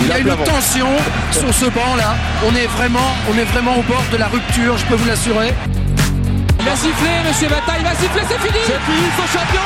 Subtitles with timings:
[0.00, 0.88] Il y a une tension
[1.30, 2.14] sur ce banc là.
[2.46, 5.52] On est vraiment, on est vraiment au bord de la rupture, je peux vous l'assurer.
[6.58, 9.62] Il va siffler, monsieur Bata, il va siffler, c'est fini C'est fini, son champion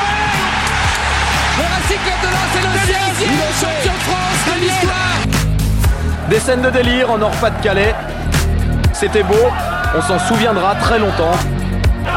[1.57, 6.61] Le Racing Club de Lens est le sixième champion de France de l'histoire Des scènes
[6.61, 7.93] de délire en Nord-Pas-de-Calais.
[8.93, 9.51] C'était beau,
[9.97, 11.35] on s'en souviendra très longtemps.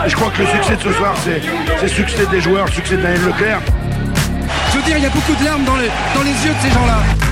[0.06, 1.42] Je crois que le succès de ce soir, c'est
[1.82, 3.58] le succès des joueurs, le succès de Daniel Leclerc.
[4.70, 6.68] Je veux dire, il y a beaucoup de larmes dans les, dans les yeux de
[6.68, 7.27] ces gens-là.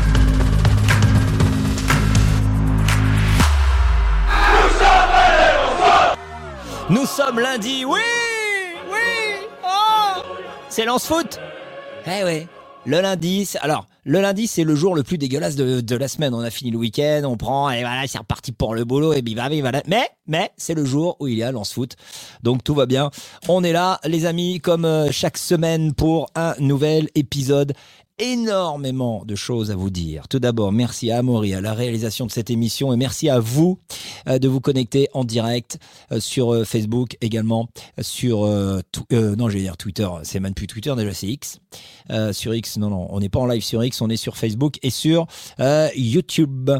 [6.88, 7.98] Nous sommes lundi, oui
[8.88, 10.22] Oui Oh
[10.68, 11.40] C'est Lance Foot
[12.06, 12.46] Eh ouais,
[12.84, 16.32] le lundi, alors, le lundi, c'est le jour le plus dégueulasse de, de la semaine.
[16.32, 19.22] On a fini le week-end, on prend, et voilà, c'est reparti pour le boulot, et
[19.22, 19.82] bim, bim, voilà.
[19.88, 21.96] Mais, mais, c'est le jour où il y a Lance Foot.
[22.44, 23.10] Donc tout va bien.
[23.48, 27.72] On est là, les amis, comme euh, chaque semaine pour un nouvel épisode
[28.18, 30.28] énormément de choses à vous dire.
[30.28, 33.78] Tout d'abord, merci à Amaury à la réalisation de cette émission et merci à vous
[34.28, 35.78] euh, de vous connecter en direct
[36.12, 37.68] euh, sur euh, Facebook également,
[38.00, 38.80] sur euh,
[39.50, 41.60] dire Twitter, c'est même plus Twitter déjà, c'est X.
[42.32, 44.78] Sur X, non non, on n'est pas en live sur X, on est sur Facebook
[44.82, 45.26] et sur
[45.96, 46.70] YouTube.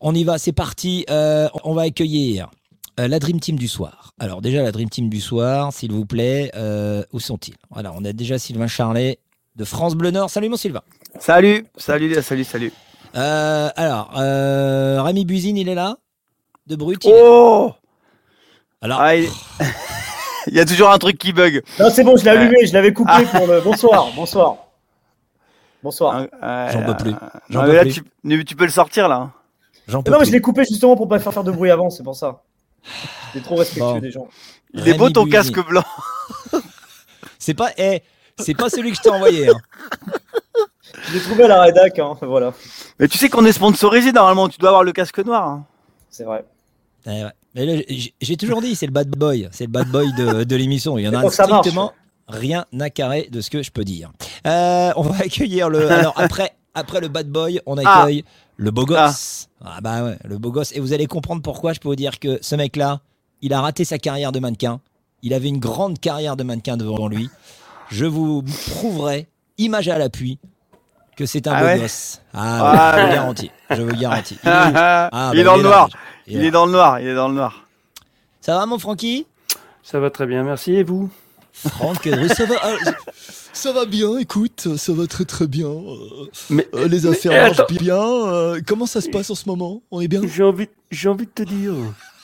[0.00, 1.04] On y va, c'est parti.
[1.08, 2.50] On va accueillir
[2.96, 4.12] la Dream Team du soir.
[4.18, 6.52] Alors déjà la Dream Team du soir, s'il vous plaît,
[7.12, 7.54] où sont-ils?
[7.70, 9.18] Voilà, on a déjà Sylvain Charlet
[9.58, 10.30] de France Bleu Nord.
[10.30, 10.82] Salut mon Sylvain.
[11.18, 12.72] Salut, salut, salut, salut.
[13.16, 15.96] Euh, alors, euh, Rémi Buzine, il est là?
[16.66, 17.18] De Brut il est là.
[17.22, 17.72] Oh
[18.80, 19.28] Alors, Ah, il...
[20.46, 21.62] il y a toujours un truc qui bug.
[21.80, 23.60] Non, c'est bon, je l'ai allumé, je l'avais coupé pour le.
[23.60, 24.56] Bonsoir, bonsoir.
[25.82, 26.26] Bonsoir.
[26.42, 27.14] Euh, J'en peux plus.
[27.50, 27.92] J'en non, peux mais là, plus.
[27.94, 29.30] tu, tu peux le sortir là.
[29.86, 31.88] j'en peux Non, mais je l'ai coupé justement pour pas faire faire de bruit avant,
[31.90, 32.42] c'est pour ça.
[33.32, 33.98] J'étais trop respectueux Bon.
[33.98, 34.28] des gens.
[34.74, 35.32] Il est beau ton Buzine.
[35.52, 35.84] casque blanc.
[37.38, 38.02] C'est pas, eh,
[38.38, 39.48] c'est pas celui que je t'ai envoyé.
[39.48, 39.58] hein.
[41.08, 42.52] Je l'ai trouvé à la rédac, hein, voilà.
[42.98, 44.48] Mais tu sais qu'on est sponsorisé normalement.
[44.48, 45.46] Tu dois avoir le casque noir.
[45.46, 45.64] hein.
[46.10, 46.44] C'est vrai.
[47.06, 47.30] Eh ouais.
[47.54, 50.44] Mais là, j'ai- j'ai toujours dit, c'est le bad boy, c'est le bad boy de,
[50.44, 50.98] de l'émission.
[50.98, 51.60] Il y en C'est a pour que ça marche.
[51.60, 51.92] strictement
[52.28, 54.10] rien à carrer de ce que je peux dire.
[54.46, 55.90] Euh, on va accueillir le.
[55.90, 58.00] Alors après, après le bad boy, on Ah.
[58.02, 58.24] accueille
[58.56, 59.48] le beau gosse.
[59.64, 59.78] Ah.
[59.82, 60.72] bah ouais, le beau gosse.
[60.74, 61.72] Et vous allez comprendre pourquoi.
[61.72, 63.00] Je peux vous dire que ce mec-là,
[63.40, 64.80] il a raté sa carrière de mannequin.
[65.22, 67.28] Il avait une grande carrière de mannequin devant lui.
[67.90, 69.28] Je vous prouverai,
[69.58, 70.38] image à l'appui,
[71.16, 72.20] que c'est un Ah beau ouais gosse.
[72.34, 72.38] Ah,
[72.72, 73.50] ouais, Ah je vous garantis.
[73.70, 74.38] Je vous garantis.
[74.44, 75.88] Il est où Ah, il est bah, dans le noir.
[76.26, 77.00] il est dans le noir.
[77.00, 77.64] Il est dans le noir.
[78.40, 79.26] Ça va mon Francky?
[79.82, 80.74] Ça va très bien, merci.
[80.74, 81.10] Et vous?
[81.52, 82.72] Franck ça va ah,
[83.52, 85.66] Ça va bien, écoute, ça va très très bien.
[85.66, 87.74] Euh, Mais euh, les affaires mais marchent attends.
[87.74, 87.96] bien.
[88.00, 89.82] euh, comment ça se passe en ce moment?
[89.90, 90.20] On est bien?
[90.24, 91.72] J'ai envie, j'ai envie de te dire.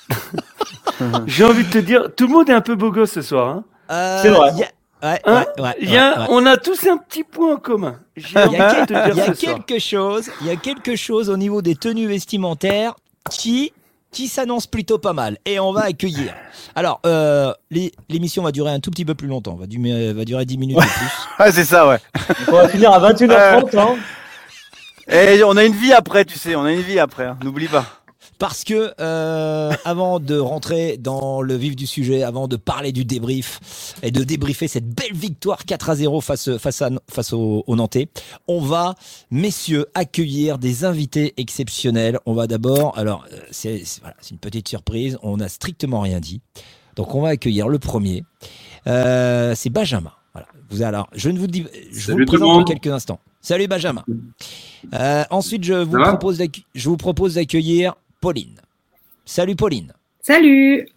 [1.27, 3.49] j'ai envie de te dire, tout le monde est un peu beau gosse ce soir.
[3.49, 4.53] Hein euh, C'est vrai.
[5.05, 6.27] Ouais, Hein ouais, ouais, Il y a- ouais, ouais.
[6.31, 7.99] On a tous un petit point en commun.
[8.17, 11.75] Il y a, il y quelque chose, il y a quelque chose au niveau des
[11.75, 12.95] tenues vestimentaires
[13.31, 13.73] qui
[14.13, 15.39] qui s'annonce plutôt pas mal.
[15.45, 16.33] Et on va accueillir.
[16.77, 17.53] Alors, euh,
[18.09, 19.57] l'émission va durer un tout petit peu plus longtemps.
[19.57, 21.13] Va, du- va durer 10 minutes de plus.
[21.39, 21.99] Ah, c'est ça, ouais.
[22.47, 23.97] On va finir à 21h30, hein.
[25.09, 26.55] Et on a une vie après, tu sais.
[26.55, 27.25] On a une vie après.
[27.27, 27.37] hein.
[27.43, 27.85] N'oublie pas.
[28.39, 33.05] Parce que euh, avant de rentrer dans le vif du sujet, avant de parler du
[33.05, 37.65] débrief et de débriefer cette belle victoire 4 à 0 face, face, à, face aux,
[37.67, 38.09] aux Nantais,
[38.49, 38.95] on va,
[39.31, 42.19] messieurs, accueillir des invités exceptionnels.
[42.27, 46.21] On va d'abord, alors euh, c'est voilà, c'est une petite surprise, on n'a strictement rien
[46.21, 46.41] dit.
[46.97, 48.25] Donc on va accueillir le premier.
[48.87, 50.13] Euh, c'est Benjamin.
[50.33, 50.49] Voilà.
[50.71, 52.67] Vous alors, je ne vous dis, je vous le Salut tout le présente en monde.
[52.67, 53.21] quelques instants.
[53.41, 54.03] Salut Benjamin.
[54.95, 58.59] Euh, ensuite, je vous va propose d'accu- je vous propose d'accueillir Pauline.
[59.27, 59.93] Salut Pauline.
[60.23, 60.89] Salut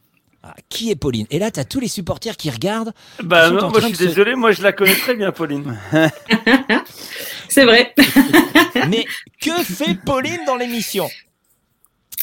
[0.44, 1.28] Ah, qui est Pauline?
[1.30, 2.94] Et là, tu as tous les supporters qui regardent.
[3.22, 5.78] Bah, non, moi je suis se- désolé, moi je la connais très bien, Pauline.
[7.50, 7.94] C'est vrai.
[8.88, 9.06] Mais
[9.42, 11.10] que fait Pauline dans l'émission?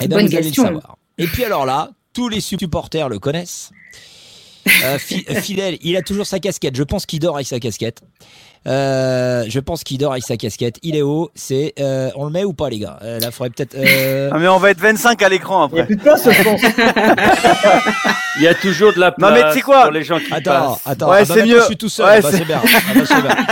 [0.01, 0.63] Eh bien, Bonne vous allez question.
[0.63, 0.97] le savoir.
[1.19, 3.73] Et puis alors là, tous les supporters le connaissent.
[4.85, 6.77] Euh, Fi- euh, Fidèle, il a toujours sa casquette.
[6.77, 8.01] Je pense qu'il dort avec sa casquette.
[8.67, 10.79] Euh, je pense qu'il dort avec sa casquette.
[10.83, 11.31] Il est haut.
[11.35, 12.99] C'est, euh, on le met ou pas, les gars?
[13.03, 13.75] Euh, Là, faudrait peut-être.
[13.77, 15.87] euh, Ah, mais on va être 25 à l'écran Il n'y a après.
[15.87, 16.61] plus de place, je pense.
[18.37, 20.19] Il y a toujours de la Non, place mais tu sais quoi pour les gens
[20.19, 20.81] qui Attends, passent.
[20.87, 21.11] attends.
[21.11, 21.61] Ouais, ah bah c'est mieux.
[21.61, 22.07] Je suis tout seul.
[22.07, 22.61] Ouais, Ah bah, c'est- c'est bien.
[22.75, 23.47] Ah bah, c'est bien.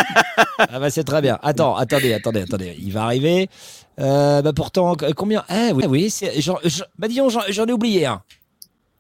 [0.59, 1.39] Ah bah, c'est très bien.
[1.43, 2.77] Attends, attendez, attendez, attendez.
[2.81, 3.49] Il va arriver.
[4.01, 5.45] Euh, bah pourtant, combien?
[5.51, 6.15] Eh oui, oui.
[6.39, 6.59] j'en-
[6.99, 8.23] bah disons, j'en j'en ai oublié un.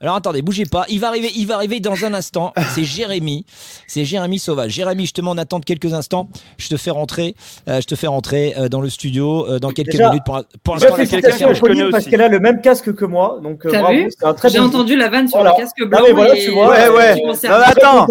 [0.02, 0.84] Alors attendez, bougez pas.
[0.88, 2.52] Il va arriver, il va arriver dans un instant.
[2.74, 3.46] C'est Jérémy,
[3.86, 4.72] c'est Jérémy Sauvage.
[4.72, 6.28] Jérémy, je te demande d'attendre quelques instants.
[6.58, 7.36] Je te fais rentrer,
[7.68, 10.24] euh, je te fais rentrer euh, dans le studio euh, dans quelques Déjà, minutes.
[10.24, 12.10] Pour, pour quelqu'un félicitations à je connais Pauline parce aussi.
[12.10, 13.38] qu'elle a le même casque que moi.
[13.42, 15.54] Donc, euh, T'as bravo, vu c'est un très J'ai entendu la vanne sur Voilà.
[15.56, 16.00] le casque Non, blanc.
[16.04, 17.14] mais voilà, et- tu vois, Ouais, ouais.
[17.24, 17.52] Non, mais bien.
[17.52, 18.06] attends.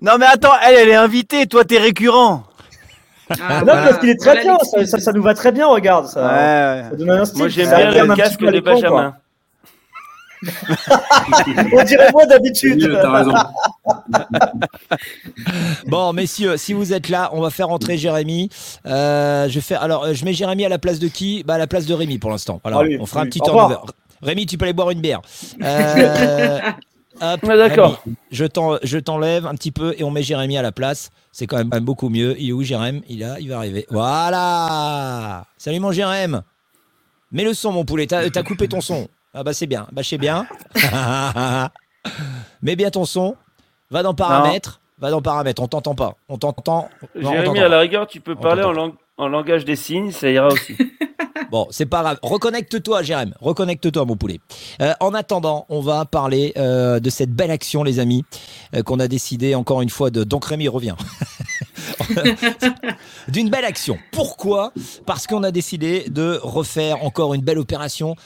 [0.00, 1.46] Non, mais attends, elle, elle est invitée.
[1.46, 2.44] Toi, t'es récurrent.
[3.30, 6.06] Ah, non, parce qu'il est très bien, ça, ça, ça nous va très bien, regarde.
[6.06, 8.60] Ça, Ouais, ça donne un style, Moi, j'aime ça bien alterne le casque de.
[8.60, 9.14] Benjamin.
[11.72, 12.82] On dirait moi d'habitude.
[12.82, 13.32] Oui, T'as raison.
[15.86, 18.48] Bon, messieurs, si vous êtes là, on va faire entrer Jérémy.
[18.86, 21.42] Euh, je fais, alors, euh, je mets Jérémy à la place de qui?
[21.44, 22.60] Bah, à la place de Rémi pour l'instant.
[22.62, 23.76] Voilà, Ah oui, on fera un petit turnover.
[24.22, 25.20] Rémi, tu peux aller boire une bière.
[25.62, 26.58] Euh,
[27.34, 28.02] hop, Ah, d'accord.
[28.04, 31.10] Rémi, je t'en- je t'enlève un petit peu et on met Jérémy à la place.
[31.30, 32.34] C'est quand même quand même beaucoup mieux.
[32.40, 33.86] Il est où, Jérémy Il il va arriver.
[33.90, 36.36] Voilà Salut, mon Jérémy
[37.30, 38.06] Mets le son, mon poulet.
[38.06, 39.08] T'as coupé ton son.
[39.34, 39.86] Ah, bah, c'est bien.
[39.92, 40.46] Bah, c'est bien.
[42.62, 43.36] Mets bien ton son.
[43.90, 44.80] Va dans paramètres.
[44.98, 45.62] Va dans paramètres.
[45.62, 46.14] On t'entend pas.
[46.28, 46.88] On t'entend.
[47.14, 50.28] Jérémy, à la rigueur, tu peux On parler en, lang- en langage des signes, ça
[50.30, 50.76] ira aussi.
[51.50, 52.18] Bon, c'est pas grave.
[52.22, 53.34] Reconnecte-toi, Jérém.
[53.38, 54.40] Reconnecte-toi, mon poulet.
[54.80, 58.24] Euh, en attendant, on va parler euh, de cette belle action, les amis,
[58.74, 60.24] euh, qu'on a décidé encore une fois de.
[60.24, 60.94] Donc Rémi revient.
[63.28, 63.98] D'une belle action.
[64.12, 64.72] Pourquoi?
[65.04, 68.16] Parce qu'on a décidé de refaire encore une belle opération.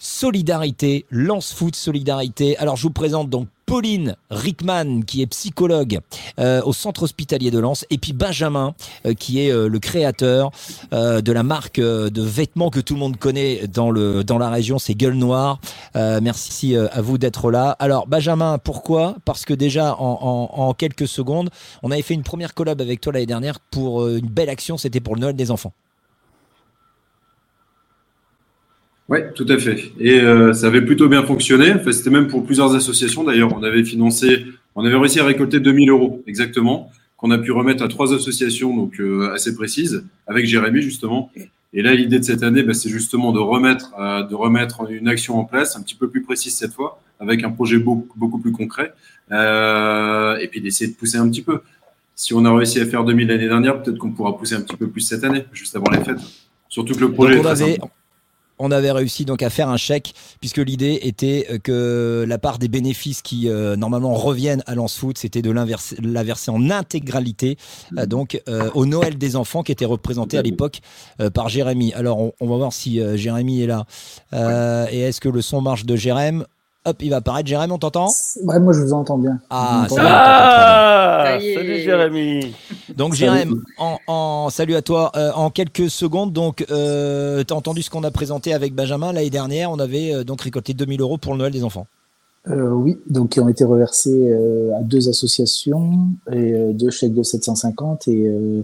[0.00, 2.56] Solidarité, Lance Foot Solidarité.
[2.56, 6.00] Alors je vous présente donc Pauline Rickman qui est psychologue
[6.40, 8.74] euh, au centre hospitalier de Lens et puis Benjamin
[9.06, 10.50] euh, qui est euh, le créateur
[10.90, 14.78] de la marque de vêtements que tout le monde connaît dans le dans la région,
[14.78, 15.60] c'est Gueule Noire.
[15.94, 17.76] Merci à vous d'être là.
[17.78, 19.16] Alors Benjamin, pourquoi?
[19.26, 21.50] Parce que déjà en, en- quelques secondes,
[21.82, 25.00] on avait fait une première collab avec toi l'année dernière pour une belle action, c'était
[25.00, 25.72] pour le Noël des enfants.
[29.10, 29.90] Oui, tout à fait.
[29.98, 31.72] Et euh, ça avait plutôt bien fonctionné.
[31.74, 33.24] Enfin, C'était même pour plusieurs associations.
[33.24, 34.46] D'ailleurs, on avait financé,
[34.76, 38.74] on avait réussi à récolter 2000 euros exactement, qu'on a pu remettre à trois associations
[38.74, 41.30] donc euh, assez précises, avec Jérémy justement.
[41.72, 45.08] Et là, l'idée de cette année, bah, c'est justement de remettre, euh, de remettre une
[45.08, 48.38] action en place, un petit peu plus précise cette fois, avec un projet beaucoup, beaucoup
[48.38, 48.92] plus concret,
[49.30, 51.60] euh, et puis d'essayer de pousser un petit peu.
[52.14, 54.76] Si on a réussi à faire 2000 l'année dernière, peut-être qu'on pourra pousser un petit
[54.76, 56.20] peu plus cette année, juste avant les fêtes.
[56.68, 57.78] Surtout que le projet Donc, on avait.
[58.60, 62.58] On avait réussi donc à faire un chèque puisque l'idée était euh, que la part
[62.58, 66.70] des bénéfices qui euh, normalement reviennent à Lance Foot, c'était de l'inverser- la verser en
[66.70, 67.56] intégralité
[67.98, 70.80] euh, donc euh, au Noël des enfants qui était représenté à l'époque
[71.34, 71.92] par Jérémy.
[71.94, 73.84] Alors on, on va voir si Jérémy est là.
[74.92, 76.42] Et est-ce que le son marche de Jérémy
[76.86, 77.46] Hop, il va apparaître.
[77.46, 78.08] Jérémy, on t'entend?
[78.42, 79.38] Ouais, moi je vous entends bien.
[79.50, 82.54] Ah, ça va, Ah, salut Jérémy.
[82.96, 83.32] Donc Salut.
[83.38, 85.12] Jérém, en, en- salut à toi.
[85.14, 89.28] Euh, en quelques secondes, donc euh, t'as entendu ce qu'on a présenté avec Benjamin l'année
[89.28, 89.70] dernière.
[89.70, 91.86] On avait euh, donc récolté 2000 euros pour le Noël des enfants.
[92.48, 95.92] Euh, oui, donc qui ont été reversés euh, à deux associations
[96.32, 98.62] et euh, deux chèques de 750 et euh,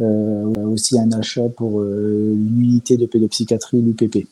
[0.00, 4.26] euh, aussi un achat pour euh, une unité de pédopsychiatrie, l'UPP.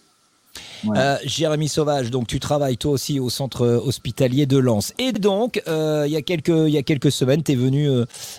[0.85, 1.15] Voilà.
[1.15, 4.93] Euh, Jérémy Sauvage, donc tu travailles toi aussi au centre euh, hospitalier de Lens.
[4.99, 7.89] Et donc, euh, il y a quelques il y a quelques semaines, tu es venu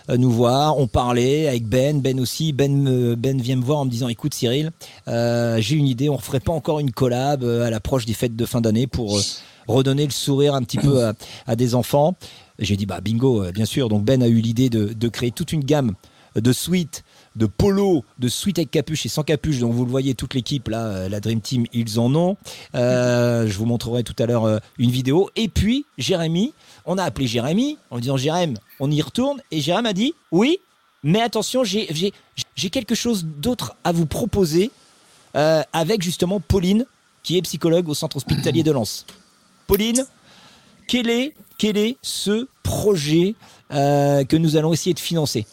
[0.09, 2.53] nous voir, on parlait avec Ben, Ben aussi.
[2.53, 4.71] Ben Ben vient me voir en me disant, écoute Cyril,
[5.07, 8.61] j'ai une idée, on referait pas encore une collab à l'approche des fêtes de fin
[8.61, 9.19] d'année pour
[9.67, 11.11] redonner le sourire un petit peu
[11.47, 12.15] à, des enfants.
[12.59, 13.89] J'ai dit bah bingo, bien sûr.
[13.89, 15.93] Donc Ben a eu l'idée de créer toute une gamme
[16.35, 17.03] de suites,
[17.35, 19.59] de polo, de suites avec capuche et sans capuche.
[19.59, 22.37] Donc vous le voyez, toute l'équipe là, euh, la Dream Team, ils en ont.
[22.75, 25.29] Euh, je vous montrerai tout à l'heure euh, une vidéo.
[25.35, 26.53] Et puis Jérémy,
[26.85, 29.41] on a appelé Jérémy en disant Jérémy, on y retourne.
[29.51, 30.59] Et Jérémy a dit oui,
[31.03, 34.71] mais attention, j'ai quelque chose d'autre à vous proposer
[35.33, 36.85] avec justement Pauline,
[37.23, 39.05] qui est psychologue au centre hospitalier de Lens.
[39.67, 40.05] Pauline,
[40.87, 43.35] quel est, quel est ce projet
[43.69, 45.45] que nous allons essayer de financer?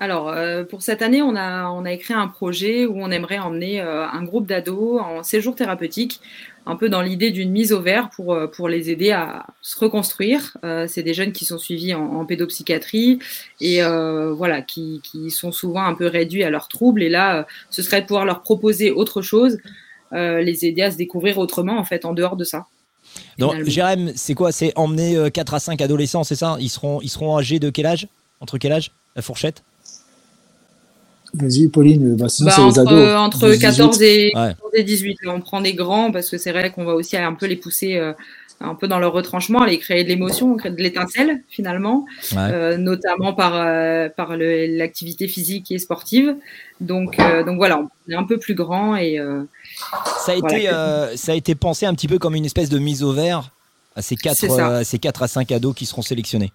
[0.00, 3.38] Alors, euh, pour cette année, on a, on a écrit un projet où on aimerait
[3.38, 6.20] emmener euh, un groupe d'ados en séjour thérapeutique,
[6.66, 9.78] un peu dans l'idée d'une mise au vert pour, euh, pour les aider à se
[9.78, 10.56] reconstruire.
[10.64, 13.18] Euh, c'est des jeunes qui sont suivis en, en pédopsychiatrie
[13.60, 17.02] et voilà, qui, qui sont souvent un peu réduits à leurs troubles.
[17.02, 19.58] Et là, ce serait de pouvoir leur proposer autre chose,
[20.12, 22.66] les aider à se découvrir autrement, en fait, en dehors de ça.
[23.38, 23.64] Donc.
[23.64, 24.52] Jérém, c'est quoi?
[24.52, 26.56] C'est emmener euh, 4 à 5 adolescents, c'est ça?
[26.60, 28.08] Ils seront, ils seront âgés de quel âge?
[28.40, 28.92] Entre quel âge?
[29.16, 29.62] La fourchette?
[31.34, 33.16] Vas-y, Pauline, bah, sinon Bah, c'est les entre, ados.
[33.16, 34.54] entre 12, 14 et, Ouais.
[34.54, 35.18] 14 et 18.
[35.22, 37.56] Là, on prend des grands parce que c'est vrai qu'on va aussi un peu les
[37.56, 38.12] pousser euh,
[38.60, 42.38] un peu dans leur retranchement, les créer de l'émotion, créer de l'étincelle finalement, Ouais.
[42.38, 46.34] euh, notamment par, euh, par l'activité physique et sportive.
[46.80, 49.42] Donc, euh, donc voilà, on est un peu plus grand et euh,
[50.26, 50.58] ça, a voilà.
[50.58, 53.12] été, euh, ça a été pensé un petit peu comme une espèce de mise au
[53.12, 53.50] vert
[53.96, 54.66] à ces 4, C'est ça.
[54.78, 56.52] à ces 4 à 5 ados qui seront sélectionnés.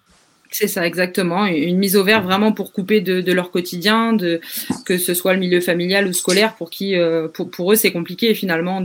[0.50, 1.46] C'est ça, exactement.
[1.46, 4.40] Une mise au vert vraiment pour couper de, de leur quotidien, de,
[4.84, 7.92] que ce soit le milieu familial ou scolaire, pour qui, euh, pour, pour eux, c'est
[7.92, 8.80] compliqué finalement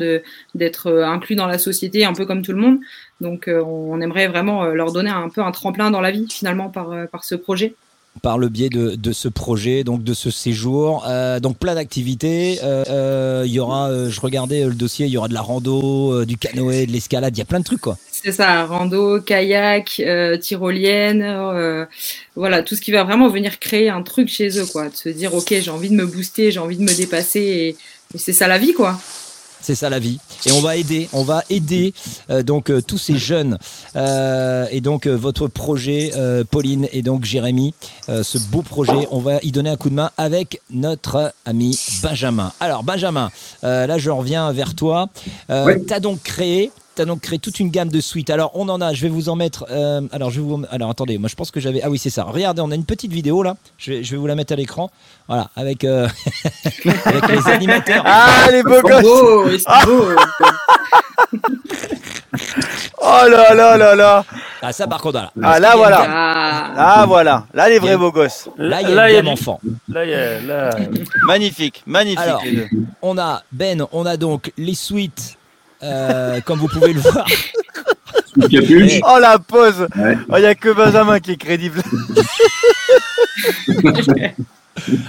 [0.55, 2.79] d'être euh, inclus dans la société, un peu comme tout le monde.
[3.19, 6.69] Donc, euh, on aimerait vraiment leur donner un peu un tremplin dans la vie finalement
[6.69, 7.75] par, par ce projet.
[8.21, 11.05] Par le biais de, de ce projet, donc de ce séjour.
[11.07, 12.59] Euh, donc plein d'activités.
[12.63, 15.41] Euh, euh, Il y aura, euh, je regardais le dossier, il y aura de la
[15.41, 17.97] rando, euh, du canoë, de l'escalade, il y a plein de trucs quoi.
[18.11, 21.85] C'est ça, rando, kayak, euh, tyrolienne, euh,
[22.35, 24.89] voilà, tout ce qui va vraiment venir créer un truc chez eux, quoi.
[24.89, 27.75] De se dire, ok, j'ai envie de me booster, j'ai envie de me dépasser,
[28.13, 28.99] c'est ça la vie, quoi.
[29.61, 30.19] C'est ça la vie.
[30.45, 31.93] Et on va aider, on va aider
[32.29, 33.57] euh, donc euh, tous ces jeunes
[33.95, 36.11] euh, et donc votre projet,
[36.49, 37.73] Pauline et donc Jérémy,
[38.07, 42.51] ce beau projet, on va y donner un coup de main avec notre ami Benjamin.
[42.59, 43.29] Alors Benjamin,
[43.61, 45.09] là je reviens vers toi.
[45.49, 45.85] Oui.
[45.87, 46.71] T'as donc créé.
[46.93, 48.29] T'as donc créé toute une gamme de suites.
[48.29, 49.65] Alors on en a, je vais vous en mettre.
[49.71, 50.61] euh, alors je vais vous.
[50.71, 51.81] Alors attendez, moi je pense que j'avais.
[51.83, 52.23] Ah oui c'est ça.
[52.25, 53.55] Regardez, on a une petite vidéo là.
[53.77, 54.91] Je vais, je vais vous la mettre à l'écran.
[55.27, 56.07] Voilà, avec euh,
[57.05, 58.03] avec les animateurs.
[58.05, 59.45] Ah, les beaux gosses Beau,
[59.85, 60.05] beau.
[63.03, 64.25] Oh là là là là
[64.61, 65.31] Ah ça par contre voilà.
[65.55, 66.73] Ah là voilà Ah.
[66.77, 68.49] Ah voilà, là les vrais beaux gosses.
[68.57, 69.59] Là il y a Là, une il y a gamme enfant.
[69.89, 70.69] Là, il y a- là,
[71.25, 72.67] Magnifique, magnifique Alors, les deux.
[73.01, 75.37] on a Ben, on a donc les suites,
[75.83, 77.25] euh, comme vous pouvez le voir.
[78.49, 80.17] Et- Oh la pose Ouais.
[80.29, 81.81] Oh, il y a que Benjamin qui est crédible.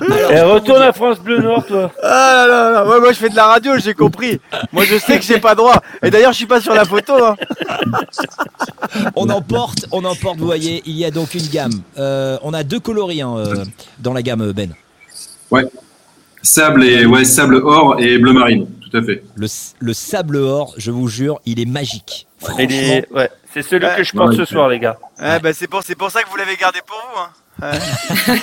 [0.00, 1.92] Alors, Et retourne à France Bleu Nord, toi.
[2.02, 4.40] Ah là là là, ouais, moi je fais de la radio, j'ai compris.
[4.72, 5.80] Moi je sais que j'ai pas droit.
[6.02, 7.14] Et d'ailleurs je suis pas sur la photo.
[7.24, 7.36] Hein.
[9.16, 10.38] on emporte, on emporte.
[10.38, 11.72] Vous voyez, il y a donc une gamme.
[11.98, 13.64] Euh, on a deux coloris hein, euh,
[14.00, 14.72] dans la gamme Ben.
[15.50, 15.64] Ouais.
[16.42, 19.22] Sable et ouais, sable or et bleu marine, tout à fait.
[19.34, 19.46] Le,
[19.80, 22.26] le sable or, je vous jure, il est magique.
[22.38, 23.96] Franchement, Il est- ouais, c'est celui Ouais.
[23.96, 24.98] que je porte ce soir, les gars.
[25.20, 27.20] Ouais, bah, c'est pour, c'est pour ça que vous l'avez gardé pour vous.
[27.20, 27.72] Hein.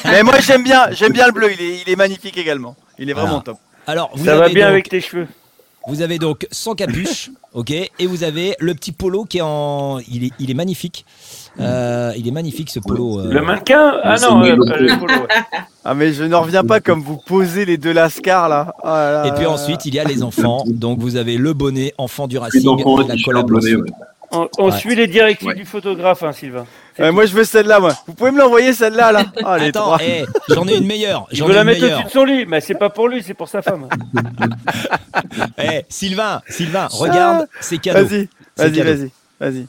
[0.06, 2.76] Mais moi j'aime bien, j'aime bien le bleu, il est, il est magnifique également.
[2.98, 3.44] Il est vraiment Voilà.
[3.44, 3.58] top.
[3.88, 5.28] alors vous Ça va bien donc- avec tes cheveux.
[5.90, 10.00] Vous avez donc sans capuche, ok, et vous avez le petit polo qui est en,
[10.10, 11.06] il est, il est magnifique.
[11.60, 13.20] Euh, il est magnifique ce polo.
[13.20, 13.32] euh.
[13.34, 15.28] Le mannequin Ah non, euh, le polo, ouais.
[15.86, 18.74] Ah mais je n'en reviens pas comme vous posez les deux lascars là.
[18.84, 20.64] Oh là là Et puis ensuite, il y a les enfants.
[20.68, 23.82] Donc vous avez le bonnet enfant du Racing, enfants, la t-shirt, collab bonnet, Lance.
[23.84, 23.92] ouais.
[24.32, 24.78] On, on Ouais.
[24.78, 25.56] suit les directives Ouais.
[25.56, 26.66] du photographe, hein, Sylvain.
[27.00, 27.94] Ouais, moi je veux celle-là moi.
[28.08, 29.26] Vous pouvez me l'envoyer celle-là là.
[29.58, 29.98] Les Attends, trois.
[30.02, 31.28] eh, j'en ai une meilleure.
[31.32, 33.48] Je veux la mettre au-dessus de son lit, mais c'est pas pour lui, c'est pour
[33.50, 33.88] sa femme.
[35.58, 38.06] Eh, Sylvain, Sylvain, regarde, c'est cadeau.
[38.08, 39.68] Vas-y, vas-y, vas-y, vas-y.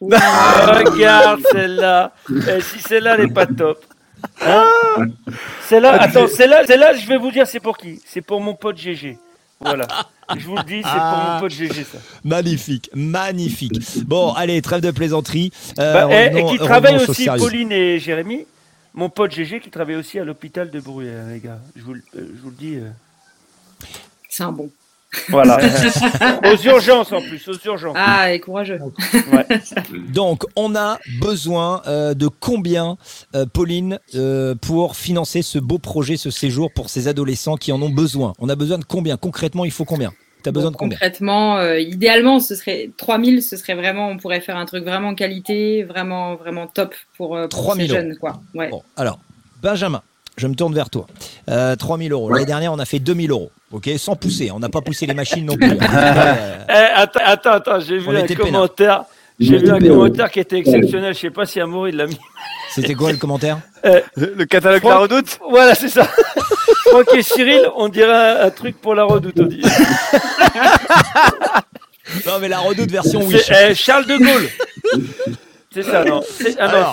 [0.10, 2.12] Regarde celle-là.
[2.30, 3.84] Et si celle-là n'est pas top.
[4.40, 4.64] Hein
[5.68, 8.00] celle-là, attends, celle-là, celle-là, je vais vous dire, c'est pour qui?
[8.06, 9.18] C'est pour mon pote GG.
[9.62, 9.86] Voilà.
[10.36, 11.98] Je vous le dis, c'est pour mon pote GG ça.
[12.24, 14.04] Magnifique, magnifique.
[14.06, 15.52] Bon, allez, trêve de plaisanterie.
[15.78, 17.26] Euh, Bah, et, et qui travaille aussi.
[17.38, 18.46] Pauline et Jérémy,
[18.94, 21.58] mon pote GG qui travaille aussi à l'hôpital de Bruyères, les gars.
[21.76, 22.76] Je vous, le- euh, je vous le dis.
[22.76, 22.88] euh,
[24.28, 24.70] C'est un bon.
[25.28, 25.58] Voilà.
[26.52, 27.96] aux urgences en plus, aux urgences.
[27.98, 28.78] Ah, et courageux.
[29.32, 29.46] Ouais.
[30.12, 32.96] Donc, on a besoin euh, de combien,
[33.34, 37.82] euh, Pauline, euh, pour financer ce beau projet, ce séjour pour ces adolescents qui en
[37.82, 38.32] ont besoin?
[38.38, 39.16] On a besoin de combien?
[39.16, 40.12] Concrètement, il faut combien?
[40.42, 40.96] Tu as besoin Bon, de combien?
[40.96, 45.14] concrètement, euh, idéalement, ce serait 3000, ce serait vraiment, on pourrait faire un truc vraiment
[45.14, 48.40] qualité, vraiment, vraiment top pour, euh, pour 3000 ces jeunes, quoi.
[48.54, 48.68] Ouais.
[48.70, 49.20] Bon, alors,
[49.62, 50.02] Benjamin,
[50.36, 51.06] je me tourne vers toi.
[51.50, 52.30] Euh, 3000 euros.
[52.30, 53.50] L'année dernière, on a fait 2000 euros.
[53.70, 54.50] Ok, sans pousser.
[54.50, 55.70] On n'a pas poussé les machines non plus.
[55.70, 56.34] Euh,
[56.68, 59.04] Eh, attends, attends, attends, j'ai vu On un commentaire.
[59.40, 61.14] J'ai vu un commentaire qui était exceptionnel.
[61.14, 62.18] Je sais pas si Amaury l'a mis.
[62.70, 66.04] C'était quoi le commentaire Le, le catalogue Franck- La Redoute Voilà, c'est ça.
[66.90, 69.62] Franck et Cyril, on dirait un, un truc pour la redoute, on dit.
[72.26, 73.50] Non, mais la redoute version Wish.
[73.50, 74.48] eh, Charles de Gaulle.
[75.74, 76.22] C'est ça, non.
[76.28, 76.92] C'est- Ah non,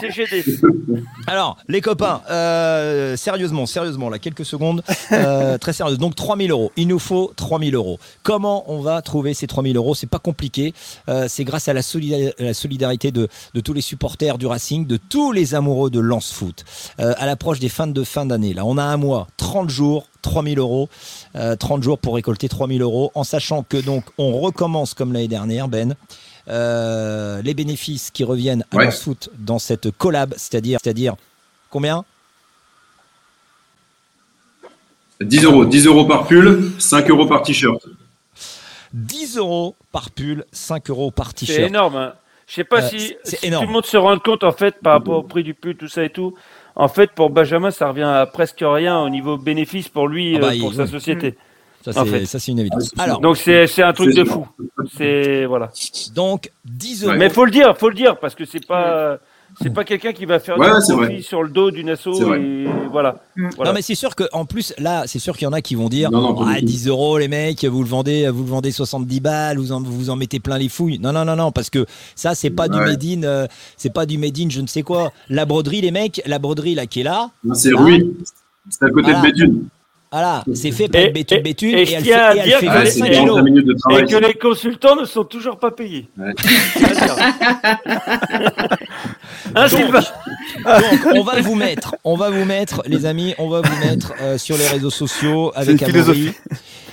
[1.27, 1.57] Alors.
[1.67, 5.97] les copains, euh, sérieusement, sérieusement, là, quelques secondes, euh, très sérieux.
[5.97, 6.71] Donc, 3000 euros.
[6.77, 7.99] Il nous faut 3000 euros.
[8.23, 9.95] Comment on va trouver ces 3000 euros?
[9.95, 10.73] C'est pas compliqué.
[11.09, 14.87] Euh, c'est grâce à la, solida- la solidarité de, de tous les supporters du Racing,
[14.87, 16.63] de tous les amoureux de Lance Foot.
[16.97, 20.59] À l'approche des fins de fin d'année, là, on a un mois, 30 jours, 3000
[20.59, 20.89] euros.
[21.35, 25.27] Euh, 30 jours pour récolter 3000 euros, en sachant que donc on recommence comme l'année
[25.27, 25.95] dernière, Ben.
[26.49, 28.91] Euh, les bénéfices qui reviennent à Ouais.
[28.91, 31.15] Foot dans cette collab, c'est-à-dire, c'est-à-dire
[31.69, 32.03] combien
[35.21, 37.85] 10 euros, 10 euros par pull, 5 euros par t-shirt.
[38.93, 41.67] 10 euros par pull, 5 euros par C'est t-shirt.
[41.69, 41.95] énorme.
[41.97, 42.13] Hein.
[42.47, 44.93] Je sais pas Euh, si, c'est tout le monde se rend compte, en fait, par
[44.93, 46.33] rapport au prix du pull, tout ça et tout.
[46.75, 50.39] En fait, pour Benjamin, ça revient à presque rien au niveau bénéfice pour lui, Ah
[50.39, 50.89] bah, euh, il- pour sa oui.
[50.89, 51.37] société.
[51.85, 52.25] Ça, en c'est, fait.
[52.25, 52.91] ça, c'est une évidence.
[52.97, 54.45] Alors, Donc c'est c'est un truc C'est de fou.
[54.97, 55.69] C'est voilà.
[56.13, 57.13] donc 10 euros.
[57.17, 59.17] Mais faut le dire, faut le dire parce que c'est pas
[59.61, 62.65] c'est pas quelqu'un qui va faire Ouais, du profit sur le dos d'une asso et
[62.91, 63.15] voilà.
[63.55, 63.71] Voilà.
[63.71, 65.75] Non mais c'est sûr que en plus là c'est sûr qu'il y en a qui
[65.75, 66.65] vont dire Non, non, pas ah, du tout.
[66.67, 70.09] 10 euros les mecs vous le vendez vous le vendez 70 balles vous en, vous
[70.11, 72.77] en mettez plein les fouilles non non non non parce que ça c'est pas du
[72.77, 75.91] made in euh, c'est pas du made in je ne sais quoi la broderie les
[75.91, 78.17] mecs la broderie là qui est là Non, C'est là, Rui.
[78.69, 79.21] C'est à côté Voilà.
[79.21, 79.63] de Béthune.
[80.11, 82.41] Voilà c'est fait par Et- Béthune et- Béthune et et, je elle à fait, et
[82.41, 84.07] elle fait que- 25 c'est et- 45 kilos minutes de Et travail.
[84.07, 86.07] que les consultants ne sont toujours pas payés.
[86.17, 86.33] Ouais.
[89.55, 93.77] Hein, Donc, on va vous mettre, on va vous mettre, les amis, on va vous
[93.85, 96.31] mettre euh, sur les réseaux sociaux avec Amaury.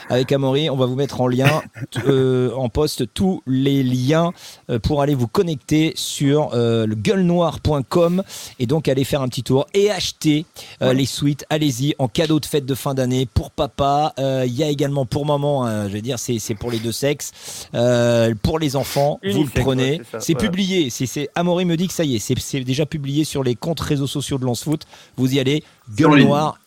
[0.09, 1.63] Avec Amaury, on va vous mettre en lien,
[2.07, 4.33] euh, en poste, tous les liens
[4.71, 8.23] euh, pour aller vous connecter sur euh, le gueulenoir.com
[8.61, 10.47] et donc aller faire un petit tour et acheter
[10.81, 11.45] euh, les suites.
[11.51, 14.15] Allez-y, en cadeau de fête de fin d'année pour papa.
[14.21, 16.79] Euh, Il y a également pour maman, hein, je veux dire, c'est c'est pour les
[16.79, 17.67] deux sexes.
[17.75, 19.99] Euh, pour les enfants, vous le prenez.
[19.99, 20.49] ouais, c'est voilà.
[20.49, 20.89] publié.
[20.91, 23.81] C'est Amaury me dit que ça y est, c'est c'est déjà publié sur les comptes
[23.81, 24.83] réseaux sociaux de Lance Foot.
[25.17, 25.65] Vous y allez,
[25.97, 26.59] gueule noire.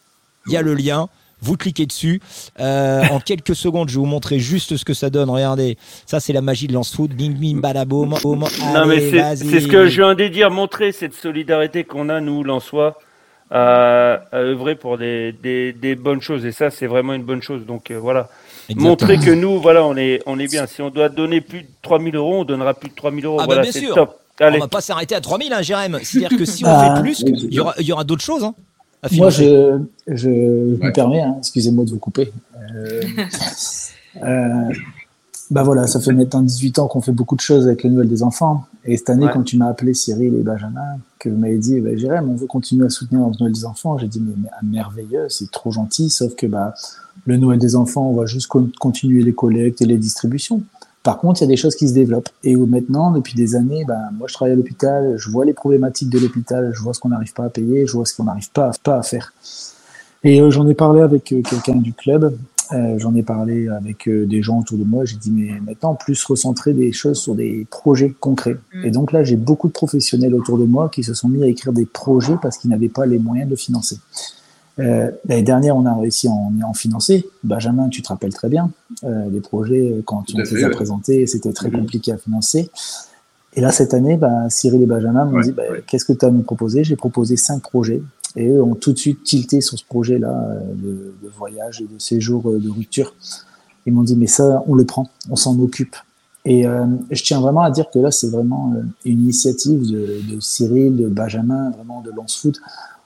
[0.48, 1.08] Il y a le lien.
[1.42, 2.22] Vous cliquez dessus.
[2.60, 5.30] Euh, en quelques secondes, je vais vous montrer juste ce que ça donne.
[5.30, 7.12] Regardez, ça c'est la magie de Lance Foot.
[7.12, 8.16] Bing bing badaboum.
[8.22, 8.40] boum.
[8.74, 12.20] Non, mais Allez, c'est ce que je viens de dire, montrer cette solidarité qu'on a,
[12.20, 12.98] nous, Lensois,
[13.52, 16.46] à, à œuvrer pour des, des, des bonnes choses.
[16.46, 17.66] Et ça, c'est vraiment une bonne chose.
[17.66, 18.30] Donc euh, voilà.
[18.70, 18.90] Exactement.
[18.90, 20.68] Montrer que nous, voilà, on est, on est bien.
[20.68, 23.38] Si on doit donner plus de 3000 euros, on donnera plus de 3000 euros.
[23.40, 23.96] Ah bah voilà, bien c'est sûr.
[23.96, 24.16] top.
[24.42, 24.60] On Allez.
[24.60, 26.00] va pas s'arrêter à 3000, hein, Jérém.
[26.04, 26.94] C'est-à-dire que si on Ah.
[26.96, 28.44] fait plus, il y aura, il y aura d'autres choses.
[28.44, 28.54] Hein,
[29.14, 32.32] Moi, je, je me permets, hein, excusez-moi de vous couper.
[32.76, 33.02] Euh,
[34.24, 34.74] euh,
[35.52, 38.08] bah voilà, ça fait maintenant 18 ans qu'on fait beaucoup de choses avec le Noël
[38.08, 38.66] des enfants.
[38.86, 39.32] Et cette année, Ouais.
[39.34, 42.86] quand tu m'as appelé Cyril et Benjamin, que vous m'avez dit, Jérém, on veut continuer
[42.86, 46.10] à soutenir le Noël des enfants, j'ai dit, mais, mais ah, merveilleux, c'est trop gentil,
[46.10, 46.74] sauf que bah,
[47.26, 50.62] le Noël des enfants, on va juste con- continuer les collectes et les distributions.
[51.04, 52.30] Par contre, il y a des choses qui se développent.
[52.44, 55.54] Et où maintenant, depuis des années, ben, moi, je travaille à l'hôpital, je vois les
[55.54, 58.26] problématiques de l'hôpital, je vois ce qu'on n'arrive pas à payer, je vois ce qu'on
[58.26, 59.34] n'arrive pas, pas à faire.
[60.24, 62.38] Et euh, j'en ai parlé avec euh, quelqu'un du club,
[62.74, 65.06] euh, j'en ai parlé avec des gens autour de moi.
[65.06, 68.58] J'ai dit, mais maintenant, plus recentrer des choses sur des projets concrets.
[68.84, 71.48] Et donc là, j'ai beaucoup de professionnels autour de moi qui se sont mis à
[71.48, 73.98] écrire des projets parce qu'ils n'avaient pas les moyens de financer.
[74.80, 77.28] Euh, L'année dernière, on a réussi à en, en financer.
[77.44, 78.72] Benjamin, tu te rappelles très bien,
[79.04, 80.74] euh, les projets, euh, quand à les fait, a ouais.
[80.74, 81.82] présentés, c'était très Mhm.
[81.82, 82.70] compliqué à financer.
[83.56, 85.84] Et là, cette année, bah, Cyril et Benjamin m'ont Ouais, dit, bah, ouais.
[85.88, 86.84] qu'est-ce que tu as à nous proposer?
[86.84, 88.02] J'ai proposé cinq projets.
[88.36, 91.86] Et eux ont tout de suite tilté sur ce projet-là euh, de, de voyage et
[91.92, 93.16] de séjour euh, de rupture.
[93.88, 95.96] Ils m'ont dit, mais ça, on le prend, on s'en occupe.
[96.46, 100.22] Et euh, je tiens vraiment à dire que là, c'est vraiment euh, une initiative de,
[100.36, 102.60] de Cyril, de Benjamin, vraiment de Lance Foot,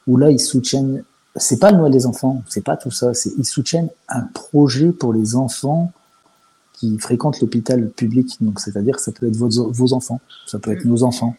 [0.08, 1.04] où là, ils soutiennent.
[1.36, 3.14] C'est pas le Noël des enfants, c'est pas tout ça.
[3.14, 5.92] C'est ils soutiennent un projet pour les enfants
[6.74, 8.38] qui fréquentent l'hôpital public.
[8.42, 11.36] Donc, c'est-à-dire que ça peut être vos, vos enfants, ça peut être nos enfants.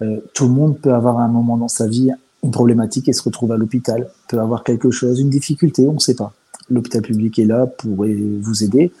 [0.00, 2.10] Euh, tout le monde peut avoir à un moment dans sa vie
[2.42, 5.98] une problématique et se retrouve à l'hôpital, peut avoir quelque chose, une difficulté, on ne
[5.98, 6.32] sait pas.
[6.70, 8.92] L'hôpital public est là pour vous aider.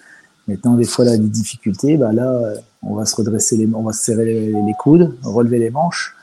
[0.46, 3.92] Maintenant, des fois, là, des difficultés, bah là, on va se redresser les, on va
[3.92, 6.14] se serrer les, les coudes, relever les manches.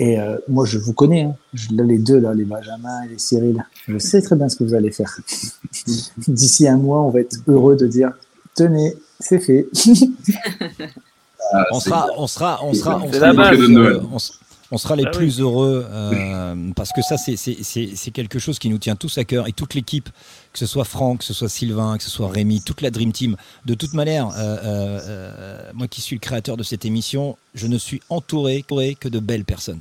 [0.00, 1.34] Et euh, moi, je vous connais, hein.
[1.54, 4.56] Je- là, les deux, là, les Benjamin et les Cyril, je sais très bien ce
[4.56, 5.18] que vous allez faire.
[6.28, 8.12] D'ici un mois, on va être heureux de dire,
[8.54, 9.66] tenez, c'est fait.
[11.52, 13.98] Ah, on sera, on sera, on sera, on sera les.
[14.12, 14.18] On
[14.70, 15.10] on sera Ah oui.
[15.16, 19.48] plus heureux euh, parce que ça, c'est- quelque chose qui nous tient tous à cœur
[19.48, 20.10] et toute l'équipe,
[20.52, 23.10] que ce soit Franck, que ce soit Sylvain, que ce soit Rémi, toute la Dream
[23.12, 23.36] Team.
[23.64, 28.02] De toute manière, euh, moi qui suis le créateur de cette émission, je ne suis
[28.10, 28.62] entouré
[29.00, 29.80] que de belles personnes.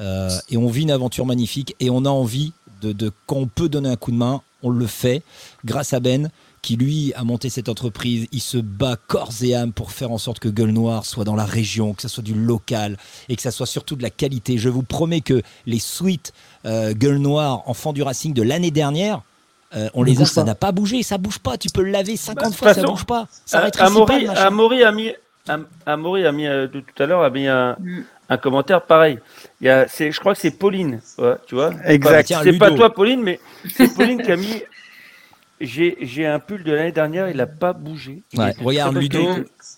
[0.00, 3.46] Euh, et on vit une aventure magnifique et on a envie de, de quand on
[3.46, 5.22] peut donner un coup de main, on le fait
[5.64, 6.30] grâce à Ben
[6.62, 8.26] qui lui a monté cette entreprise.
[8.32, 11.34] Il se bat corps et âme pour faire en sorte que Gueule Noire soit dans
[11.36, 12.96] la région, que ça soit du local
[13.30, 14.58] et que ça soit surtout de la qualité.
[14.58, 16.32] Je vous promets que les suites
[16.66, 19.22] euh, Gueule Noire enfants du Racing de l'année dernière,
[19.74, 21.56] euh, on les a, ça n'a pas bougé, ça bouge pas.
[21.56, 23.28] Tu peux le laver 50 Bah, fois, toute ça façon, bouge pas.
[23.46, 24.26] Ça rétrécit pas, Amaury.
[24.28, 25.12] Amaury a mis,
[25.48, 28.00] Am- Amaury a mis euh, de tout à l'heure a mis un, Mm.
[28.30, 29.18] Un commentaire pareil.
[29.60, 31.72] Il y a, c'est, je crois que c'est Pauline, ouais, tu vois.
[31.84, 32.28] Exact.
[32.28, 33.38] Tiens, C'est pas toi, Pauline, mais
[33.76, 34.62] c'est Pauline qui a mis.
[35.60, 38.22] J'ai, j'ai un pull de l'année dernière, il a pas bougé.
[38.34, 39.28] Ouais, regarde Ludo.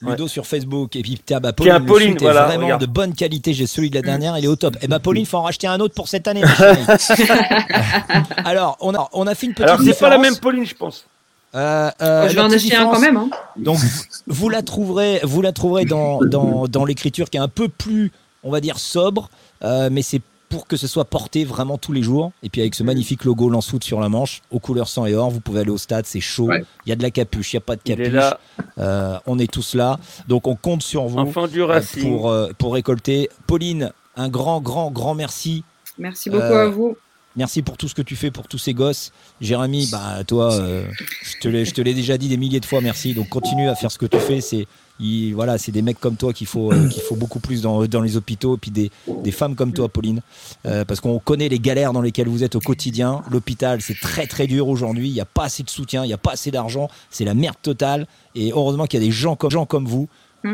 [0.00, 2.80] Ludo sur Facebook et puis tiens, bah, Tiens, Pauline, Pauline, le voilà, est vraiment regarde.
[2.82, 3.52] de bonne qualité.
[3.52, 4.76] J'ai celui de la dernière, il est au top.
[4.80, 6.44] Et bah Pauline, faut en racheter un autre pour cette année.
[8.44, 10.74] Alors, on a, on a fait une petite Alors c'est pas la même Pauline, je
[10.76, 11.06] pense.
[11.54, 13.16] Euh, euh, je vais en acheter un quand même.
[13.16, 13.28] Hein.
[13.56, 13.78] Donc,
[14.26, 18.10] vous la trouverez, vous la trouverez dans, dans, dans l'écriture qui est un peu plus,
[18.42, 19.30] on va dire, sobre,
[19.64, 22.32] euh, mais c'est pour que ce soit porté vraiment tous les jours.
[22.42, 25.30] Et puis avec ce magnifique logo Lance-Foot sur la manche, aux couleurs sang et or,
[25.30, 26.48] vous pouvez aller au stade, c'est chaud.
[26.48, 26.62] Ouais.
[26.84, 28.08] Il y a de la capuche, il n'y a pas de est capuche.
[28.12, 28.38] là,
[28.76, 29.98] Euh, on est tous là.
[30.28, 31.66] Donc on compte sur vous enfant du euh,
[32.02, 33.30] pour, euh, pour récolter.
[33.46, 35.64] Pauline, un grand, grand, grand merci.
[35.98, 36.96] Merci beaucoup Euh, à vous.
[37.34, 39.10] Merci pour tout ce que tu fais pour tous ces gosses.
[39.40, 40.84] Jérémy, bah toi, euh,
[41.22, 43.14] je te l'ai- je te l'ai déjà dit des milliers de fois, merci.
[43.14, 44.40] Donc continue à faire ce que tu fais.
[44.42, 44.66] C'est
[45.00, 47.86] il- voilà, c'est des mecs comme toi qu'il faut, euh, qu'il faut beaucoup plus dans,
[47.86, 48.90] dans les hôpitaux, et puis des,
[49.24, 50.20] des femmes comme toi, Pauline,
[50.66, 53.22] Euh, parce qu'on connaît les galères dans lesquelles vous êtes au quotidien.
[53.30, 55.08] L'hôpital, c'est très très dur aujourd'hui.
[55.08, 56.88] Il n'y a pas assez de soutien, il n'y a pas assez d'argent.
[57.10, 58.06] C'est la merde totale.
[58.34, 60.06] Et heureusement qu'il y a des gens comme, gens comme vous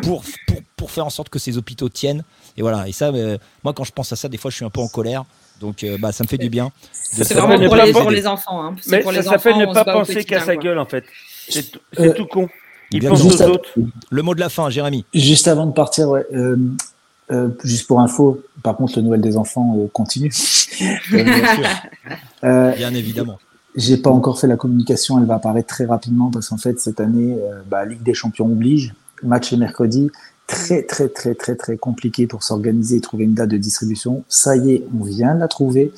[0.02, 2.22] pour, pour, pour faire en sorte que ces hôpitaux tiennent.
[2.56, 2.88] Et voilà.
[2.88, 4.80] Et ça, euh, moi, quand je pense à ça, des fois, je suis un peu
[4.80, 5.24] en colère.
[5.60, 6.70] Donc, euh, bah, ça me fait du bien.
[6.92, 8.62] C'est vraiment pour les, pour les enfants.
[8.64, 8.76] Hein.
[8.80, 11.04] C'est Mais pour ça les s'appelle enfants, ne pas penser qu'à sa gueule, en fait.
[11.48, 12.48] C'est tout, c'est Euh, tout con.
[12.90, 13.68] Il pense aux autres.
[14.10, 15.04] Le mot de la fin, Jérémy.
[15.12, 16.56] Juste avant de partir, ouais, euh,
[17.30, 20.30] euh, juste pour info, par contre, le Noël des enfants euh, continue.
[21.10, 21.68] Bien sûr.
[22.44, 23.38] Euh, Bien évidemment.
[23.76, 27.00] J'ai pas encore fait la communication, elle va apparaître très rapidement parce qu'en fait cette
[27.00, 30.10] année, euh, bah, Ligue des Champions oblige, match le mercredi,
[30.48, 34.24] très très très très très compliqué pour s'organiser et trouver une date de distribution.
[34.28, 35.92] Ça y est, on vient de la trouver.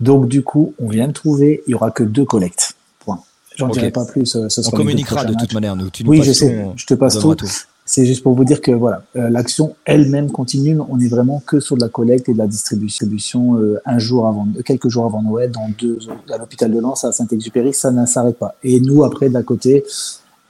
[0.00, 2.74] Donc du coup, on vient de trouver, il y aura que deux collectes.
[3.00, 3.20] Point.
[3.56, 4.34] J'en dirai pas plus.
[4.36, 5.76] euh, Ce On sera deux communiquera de toute manière.
[5.76, 7.46] Nous, tu nous Oui, je sais, ton- je te passe on tout.
[7.90, 10.78] C'est juste pour vous dire que voilà, euh, l'action elle-même continue.
[10.90, 14.26] On est vraiment que sur de la collecte et de la distribution euh, un jour
[14.26, 15.98] avant, quelques jours avant Noël, dans deux
[16.30, 18.54] à l'hôpital de Lens à Saint-Exupéry, ça ne s'arrête pas.
[18.62, 19.84] Et nous après de la côté,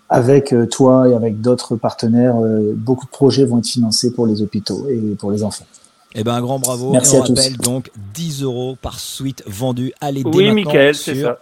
[0.08, 4.26] avec euh, toi et avec d'autres partenaires, euh, beaucoup de projets vont être financés pour
[4.26, 5.66] les hôpitaux et pour les enfants.
[6.14, 6.90] Eh ben un grand bravo.
[6.92, 7.34] Merci Et on à tous.
[7.38, 9.92] rappelle donc 10 euros par suite vendue.
[10.00, 11.38] Allez dès Oui, maintenant Mickaël, c'est sur ça.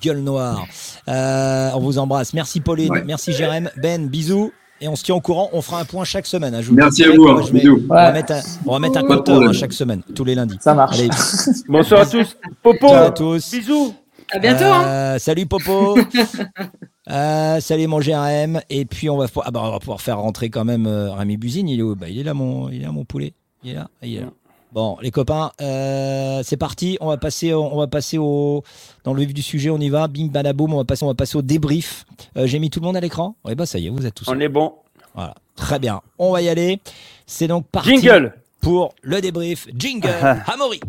[0.00, 0.64] Gueule Noire.
[1.08, 2.32] Euh, on vous embrasse.
[2.32, 3.02] Merci Pauline, Ouais.
[3.06, 4.52] merci Jérém, Ben, bisous.
[4.80, 5.50] Et on se tient au courant.
[5.52, 6.54] On fera un point chaque semaine.
[6.54, 6.60] hein.
[6.62, 7.42] Je vous le Merci à vous, hein.
[7.42, 8.12] on, va Ouais.
[8.12, 10.56] mettre un, on va mettre un Pas de compteur hein, chaque semaine, tous les lundis.
[10.60, 10.98] Ça marche.
[11.00, 11.10] Allez,
[11.68, 12.36] Bonsoir à tous.
[12.62, 12.86] Popo.
[12.88, 13.50] ciao à tous.
[13.50, 13.92] Bisous.
[14.30, 14.64] À bientôt.
[14.64, 15.98] Euh, salut Popo.
[17.10, 18.60] Euh, salut mon GRM.
[18.70, 21.12] Et puis on va, pouvoir- ah bah, on va pouvoir faire rentrer quand même euh,
[21.12, 21.68] Rémi Buzine.
[21.68, 21.94] Il est où?
[21.94, 23.32] Bah, Il est là mon, il est là mon poulet.
[23.64, 23.88] Il est là.
[24.02, 24.26] Il est là.
[24.70, 26.98] Bon les copains, euh, c'est parti.
[27.00, 28.62] On va passer, on va passer au
[29.04, 29.70] dans le vif du sujet.
[29.70, 30.08] On y va.
[30.08, 30.74] Bing badaboum.
[30.74, 32.04] On va passer, on va passer au débrief.
[32.36, 33.34] Euh, J'ai mis tout le monde à l'écran.
[33.46, 34.28] Oui bah ça y est, vous êtes tous.
[34.28, 34.44] On là.
[34.44, 34.74] est bon.
[35.14, 35.34] Voilà.
[35.56, 36.02] Très bien.
[36.18, 36.80] On va y aller.
[37.26, 37.96] C'est donc parti.
[37.98, 38.34] Jingle.
[38.60, 39.68] pour le débrief.
[39.74, 40.10] Jingle.
[40.46, 40.80] Amaury.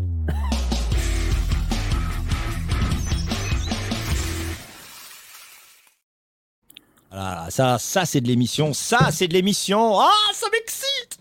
[7.11, 8.73] Voilà, ça, ça c'est de l'émission.
[8.73, 9.99] Ça, c'est de l'émission.
[9.99, 11.17] Ah, ça m'excite.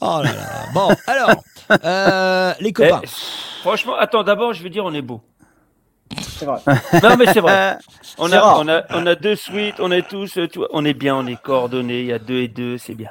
[0.00, 0.64] Oh là là.
[0.72, 1.30] Bon, alors,
[1.84, 3.00] euh, les copains.
[3.04, 3.08] Eh,
[3.60, 5.20] franchement, attends, d'abord, je veux dire, on est beau.
[6.38, 6.60] C'est vrai.
[7.02, 7.78] Non, mais c'est vrai.
[8.18, 10.84] On a, on, a, on a deux suites, on est tous, euh, tu vois, on
[10.84, 13.08] est bien, on est coordonnés, il y a deux et deux, c'est bien.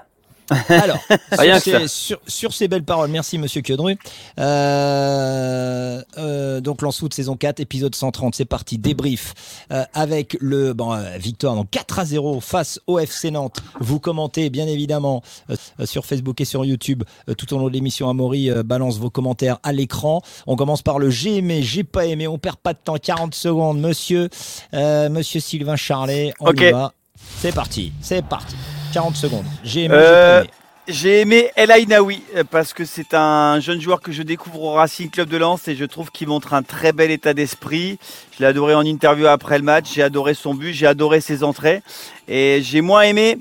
[0.69, 0.99] Alors,
[1.33, 3.97] sur, ces, sur- sur ces belles paroles, merci Monsieur Kiodru.
[4.39, 9.33] Euh, euh, donc, Lance Foot saison 4, épisode 130, c'est parti, débrief
[9.71, 13.57] euh, avec le bon, euh, victoire donc 4 à 0 face au FC Nantes.
[13.79, 17.73] Vous commentez bien évidemment euh, sur Facebook et sur YouTube euh, tout au long de
[17.73, 18.09] l'émission.
[18.09, 20.21] Amaury balance vos commentaires à l'écran.
[20.47, 22.27] On commence par le j'ai aimé, j'ai pas aimé.
[22.27, 24.29] On perd pas de temps, 40 secondes, Monsieur,
[24.73, 26.33] euh, Monsieur Sylvain Charlet.
[26.39, 26.61] On Ok.
[26.61, 26.93] y va.
[27.39, 28.55] C'est parti, c'est parti.
[28.91, 29.45] 40 secondes.
[29.63, 30.43] J'ai aimé, Euh,
[30.87, 31.49] j'ai aimé.
[31.55, 35.29] El Ainaoui euh, parce que c'est un jeune joueur que je découvre au Racing Club
[35.29, 37.97] de Lens et je trouve qu'il montre un très bel état d'esprit.
[38.33, 41.43] Je l'ai adoré en interview après le match, j'ai adoré son but, j'ai adoré ses
[41.43, 41.81] entrées
[42.27, 43.37] et j'ai moins aimé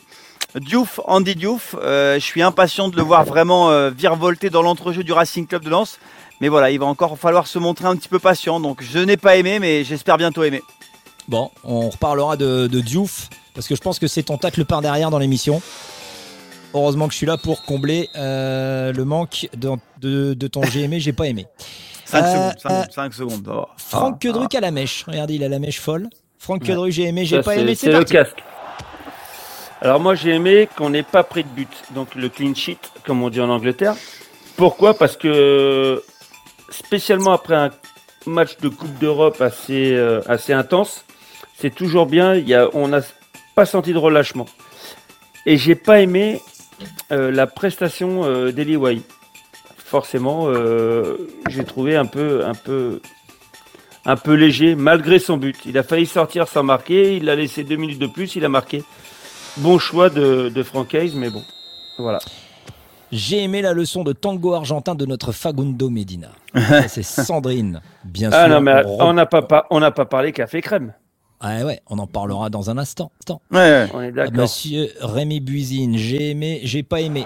[0.56, 1.76] Diouf, Andy Diouf.
[1.80, 5.64] Euh, je suis impatient de le voir vraiment euh, virevolter dans l'entrejeu du Racing Club
[5.64, 5.98] de Lens.
[6.40, 8.60] Mais voilà, il va encore falloir se montrer un petit peu patient.
[8.60, 10.62] Donc je n'ai pas aimé, mais j'espère bientôt aimer.
[11.28, 14.80] Bon, on reparlera de, de Diouf, parce que je pense que c'est ton tacle par
[14.82, 15.60] derrière dans l'émission.
[16.74, 20.82] Heureusement que je suis là pour combler euh, le manque de, de- de ton j'ai
[20.82, 21.46] aimé, j'ai pas aimé.
[22.04, 23.44] 5 Euh, secondes, 5 secondes.
[23.46, 23.68] ça va.
[23.76, 25.04] Franck Ah, Quedruc à la mèche.
[25.06, 26.08] Regardez, il a la mèche folle.
[26.38, 26.68] Franck Ouais.
[26.68, 28.12] Quedruc, j'ai aimé, j'ai Ça, pas c'est- aimé, C'est c'est le parti.
[28.12, 28.42] casque.
[29.82, 33.22] Alors moi j'ai aimé qu'on n'ait pas pris de but, donc le clean sheet, comme
[33.22, 33.94] on dit en Angleterre.
[34.56, 34.92] Pourquoi?
[34.94, 36.02] Parce que
[36.68, 37.70] spécialement après un
[38.26, 41.04] match de Coupe d'Europe assez, euh, assez intense,
[41.58, 43.00] c'est toujours bien, il y a, on n'a
[43.60, 44.46] pas senti de relâchement.
[45.44, 46.40] Et j'ai pas aimé
[47.12, 49.02] euh, la prestation euh, d'Eli Wahi.
[49.76, 51.18] Forcément, euh,
[51.50, 53.02] j'ai trouvé un peu, un peu,
[54.06, 55.56] un peu léger malgré son but.
[55.66, 58.48] Il a failli sortir sans marquer, il a laissé deux minutes de plus, il a
[58.48, 58.82] marqué.
[59.58, 61.42] Bon choix de, de Francaise, mais bon,
[61.98, 62.20] voilà.
[63.12, 66.28] J'ai aimé la leçon de tango argentin de notre Fagundo Medina.
[66.88, 68.40] C'est Sandrine, bien sûr.
[68.42, 70.94] Ah non, mais On on n'a pas, pas- on n'a pas parlé café crème.
[71.42, 73.12] Ah ouais, on en parlera dans un instant.
[73.22, 73.40] Attends.
[73.50, 74.42] On est d'accord.
[74.42, 77.24] Monsieur Rémi Buisine, j'ai aimé, j'ai pas aimé.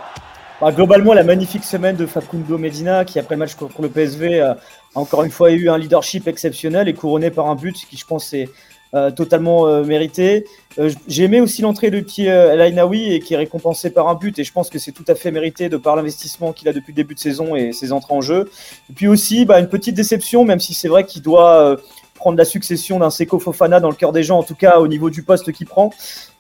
[0.61, 4.41] Bah, globalement, la magnifique semaine de Facundo Medina, qui après le match contre le PSV,
[4.41, 4.57] euh, a
[4.95, 8.33] encore une fois eu un leadership exceptionnel et couronné par un but qui, je pense,
[8.35, 8.49] est
[8.95, 10.45] euh, totalement euh, mérité.
[10.79, 14.15] Euh, J'ai aimé aussi l'entrée de petit El Ainaoui et qui est récompensé par un
[14.15, 16.73] but et je pense que c'est tout à fait mérité de par l'investissement qu'il a
[16.73, 18.49] depuis le début de saison et ses entrées en jeu.
[18.89, 21.77] Et puis aussi bah, une petite déception, même si c'est vrai qu'il doit
[22.25, 24.89] prendre la succession d'un Seko Fofana dans le cœur des gens, en tout cas au
[24.89, 25.91] niveau du poste qu'il prend.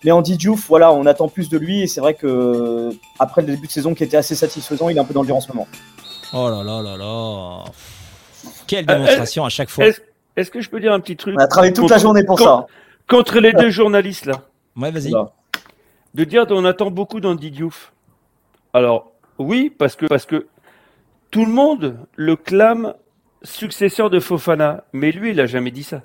[0.03, 3.49] Mais Andy Diouf, voilà, on attend plus de lui et c'est vrai que après le
[3.49, 5.42] début de saison qui était assez satisfaisant, il est un peu dans le dur en
[5.42, 5.68] ce moment.
[6.33, 7.64] Oh là là là là.
[8.66, 9.85] Quelle démonstration à chaque fois.
[10.37, 12.40] Est-ce que je peux dire un petit truc On a travaillé toute la journée pour
[12.40, 12.66] ça.
[13.07, 14.40] Contre les deux journalistes là.
[14.77, 15.12] Ouais, vas-y.
[16.14, 17.92] De dire qu'on attend beaucoup d'Andy Diouf.
[18.73, 20.47] Alors, oui, parce que, parce que
[21.31, 22.94] tout le monde le clame
[23.44, 24.85] successeur de Fofana.
[24.92, 26.02] Mais lui, il a jamais dit ça.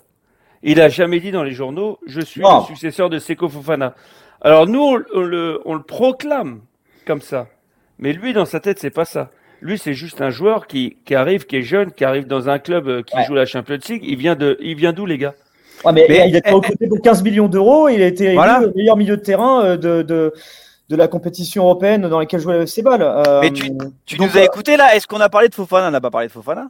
[0.62, 3.95] Il a jamais dit dans les journaux, je suis le successeur de Seko Fofana.
[4.41, 6.62] Alors nous, on, le, on le proclame
[7.06, 7.47] comme ça.
[7.97, 9.30] Mais lui, dans sa tête, c'est pas ça.
[9.62, 12.60] Lui, c'est juste un joueur qui, qui, arrive, qui est jeune, qui arrive dans un
[12.60, 14.04] club euh, qui joue la Champions League.
[14.06, 15.34] Il vient de, il vient d'où, les gars?
[15.93, 17.89] Mais, il a été recruté pour 15 millions d'euros.
[17.89, 20.34] Il a été le meilleur milieu de terrain euh, de, de,
[20.89, 23.02] de, la compétition européenne dans laquelle jouait le FC Ball.
[23.02, 23.71] Euh, mais tu,
[24.06, 25.88] tu nous as écouté là Est-ce qu'on a parlé de Fofana?
[25.88, 26.69] On n'a pas parlé de Fofana?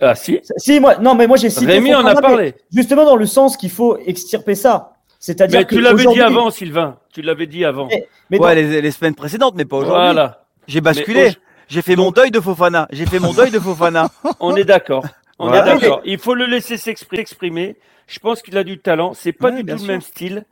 [0.00, 0.40] Ah si.
[0.56, 1.66] Si moi, non mais moi j'ai cité.
[1.66, 2.54] Rémi en a parlé.
[2.72, 4.94] Justement dans le sens qu'il faut extirper ça.
[5.18, 6.98] C'est-à-dire que tu l'avais dit avant, Sylvain.
[7.12, 7.88] Tu l'avais dit avant.
[8.30, 10.00] Mais, ouais, les, les, semaines précédentes, mais pas aujourd'hui.
[10.00, 10.44] Voilà.
[10.66, 11.32] J'ai basculé.
[11.68, 12.88] J'ai fait mon deuil de Fofana.
[12.90, 14.08] J'ai fait mon deuil de Fofana.
[14.40, 15.04] On est d'accord.
[15.38, 16.00] On est d'accord.
[16.04, 17.76] Il faut le laisser s'exprimer.
[18.06, 19.12] Je pense qu'il a du talent.
[19.14, 20.44] C'est pas du tout le même style.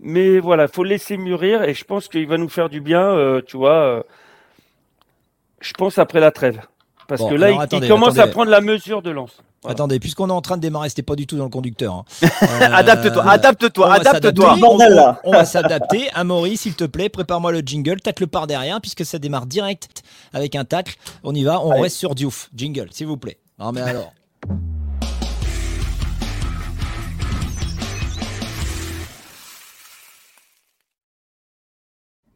[0.00, 3.02] Mais voilà, faut le laisser mûrir et je pense qu'il va nous faire du bien,
[3.02, 3.82] euh, tu vois.
[3.82, 4.02] Euh,
[5.60, 6.60] je pense après la trêve.
[7.08, 9.38] Parce que là, il, commence à prendre la mesure de lance.
[9.66, 11.94] Attendez, puisqu'on est en train de démarrer, c'était pas du tout dans le conducteur.
[11.94, 12.04] Hein.
[12.60, 14.56] adapte-toi, adapte-toi, adapte-toi.
[14.62, 16.10] On, on, va s'adapter.
[16.14, 18.02] Amaury, s'il te plaît, prépare-moi le jingle.
[18.02, 20.02] Tacle par derrière, puisque ça démarre direct
[20.34, 20.96] avec un tacle.
[21.24, 22.50] On y va, on reste sur Diouf.
[22.54, 23.38] Jingle, s'il vous plaît.
[23.58, 24.12] Non, mais alors.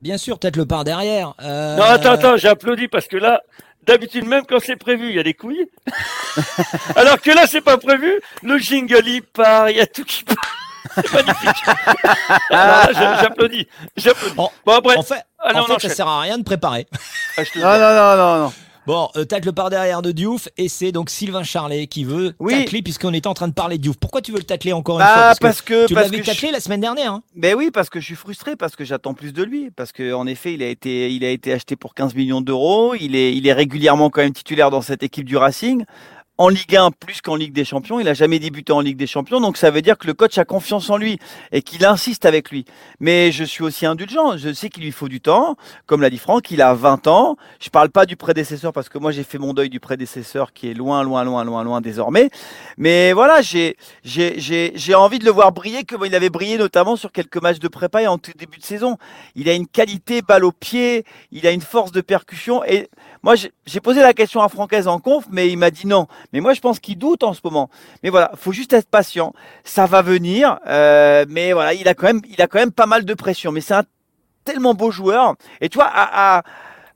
[0.00, 1.35] Bien sûr, peut-être le par derrière.
[1.42, 3.42] Euh, non, attends, attends, j'applaudis parce que là,
[3.85, 5.66] D'habitude, même quand c'est prévu, il y a des couilles.
[6.97, 8.21] Alors que là, c'est pas prévu.
[8.42, 10.37] Le jingle, il part, il y a tout qui part.
[10.95, 11.64] C'est magnifique.
[12.51, 13.66] J'applaudis.
[13.97, 14.35] J'applaudis.
[14.35, 14.97] Bon, après.
[14.97, 16.87] En fait, en fait ça sert à rien de préparer.
[17.38, 18.53] Ah, non, non, non, non, non.
[18.87, 22.53] Bon, euh, tacle par derrière de Diouf et c'est donc Sylvain Charlet qui veut oui.
[22.53, 23.97] tacler puisqu'on était en train de parler de Diouf.
[23.97, 25.35] Pourquoi tu veux le tacler encore une bah, fois?
[25.40, 27.12] Parce, que, tu l'avais taclé la semaine dernière.
[27.12, 27.23] Hein.
[27.37, 30.12] Ben oui, parce que je suis frustré parce que j'attends plus de lui parce que
[30.12, 33.37] en effet, il a été il a été acheté pour 15 millions d'euros, il est
[33.37, 35.85] il est régulièrement quand même titulaire dans cette équipe du Racing
[36.42, 38.00] en Ligue 1 plus qu'en Ligue des Champions.
[38.00, 40.38] Il n'a jamais débuté en Ligue des Champions, donc ça veut dire que le coach
[40.38, 41.20] a confiance en lui
[41.52, 42.64] et qu'il insiste avec lui.
[42.98, 44.37] Mais je suis aussi indulgent.
[44.37, 45.55] Je sais qu'il lui faut du temps.
[45.87, 47.37] Comme l'a dit Franck, il a 20 ans.
[47.61, 50.68] Je parle pas du prédécesseur parce que moi j'ai fait mon deuil du prédécesseur qui
[50.68, 52.28] est loin, loin, loin, loin, loin désormais.
[52.76, 54.40] Mais voilà, j'ai, j'ai,
[54.74, 57.68] j'ai envie de le voir briller comme il avait brillé notamment sur quelques matchs de
[57.68, 58.98] prépa et en tout début de saison.
[59.37, 62.88] Il a une qualité balle au pied, il a une force de percussion et
[63.22, 66.06] moi, j'ai posé la question à Francaise en conf, mais il m'a dit non.
[66.32, 67.70] Mais moi, je pense qu'il doute en ce moment.
[68.02, 69.32] Mais voilà, faut juste être patient.
[69.62, 70.58] Ça va venir.
[70.66, 73.52] Euh, mais voilà, il a quand même, il a quand même pas mal de pression.
[73.52, 73.85] Mais c'est un
[74.44, 75.37] tellement beau joueur.
[75.61, 76.42] Et tu vois, à, à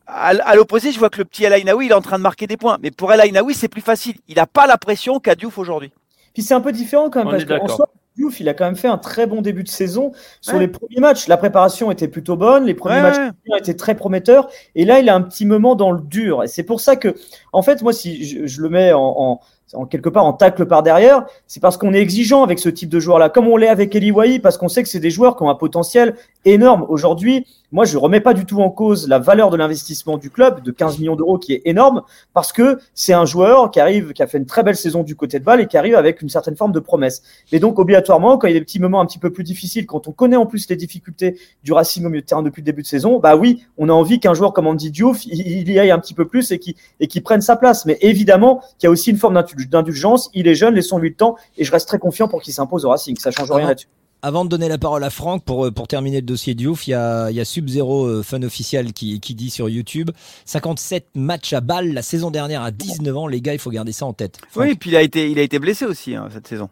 [0.07, 2.47] à, l'opposé, je vois que le petit El Ainaoui, il est en train de marquer
[2.47, 2.79] des points.
[2.81, 4.17] Mais pour El Ainaoui, c'est plus facile.
[4.29, 5.93] Il n'a pas la pression qu'a Diouf aujourd'hui.
[6.33, 8.77] Puis c'est un peu différent quand même, parce qu'en soi, Diouf, il a quand même
[8.77, 11.29] fait un très bon début de saison sur les premiers matchs.
[11.29, 15.15] La préparation était plutôt bonne, les premiers matchs étaient très prometteurs, et là, il a
[15.15, 16.43] un petit moment dans le dur.
[16.43, 17.15] Et c'est pour ça que,
[17.53, 19.41] en fait, moi, si je, le mets en,
[19.75, 22.89] en, quelque part en tacle par derrière, c'est parce qu'on est exigeant avec ce type
[22.89, 25.37] de joueur-là, comme on l'est avec Eli Wahi, parce qu'on sait que c'est des joueurs
[25.37, 26.87] qui ont un potentiel énorme.
[26.89, 30.63] Aujourd'hui, moi, je remets pas du tout en cause la valeur de l'investissement du club
[30.63, 34.23] de 15 millions d'euros qui est énorme parce que c'est un joueur qui arrive, qui
[34.23, 36.29] a fait une très belle saison du côté de balle et qui arrive avec une
[36.29, 37.23] certaine forme de promesse.
[37.53, 39.85] Mais donc, obligatoirement, quand il y a des petits moments un petit peu plus difficiles,
[39.85, 42.67] quand on connaît en plus les difficultés du Racing au milieu de terrain depuis le
[42.67, 45.79] début de saison, bah oui, on a envie qu'un joueur comme Andy Diouf, il, y
[45.79, 47.85] aille un petit peu plus et qui et qui prenne sa place.
[47.85, 50.31] Mais évidemment, qu'il y a aussi une forme d'indulgence.
[50.35, 52.91] Il est jeune, laissons-lui le temps et je reste très confiant pour qu'il s'impose au
[52.91, 53.19] Racing.
[53.19, 53.89] Ça change rien là-dessus.
[54.23, 56.93] Avant de donner la parole à Franck pour, euh, pour terminer le dossier Diouf, il
[56.93, 60.11] y a, il y a Sub-Zero euh, Fun Official qui, qui dit sur YouTube
[60.47, 63.27] 57 matchs à balle la saison dernière à 19 ans.
[63.29, 64.39] Les gars, il faut garder ça en tête.
[64.57, 66.71] Oui, et puis il a été, il a été blessé aussi hein, cette saison.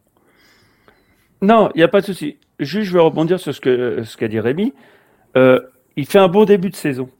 [1.43, 2.39] Non, il n'y a pas de souci.
[2.59, 4.73] Juste, je vais rebondir sur ce qu'a ce qu'a dit Rémi.
[5.37, 5.61] Euh,
[5.97, 7.11] il fait un bon début de saison.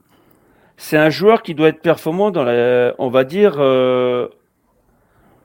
[0.75, 3.57] C'est un joueur qui doit être performant dans la, on va dire,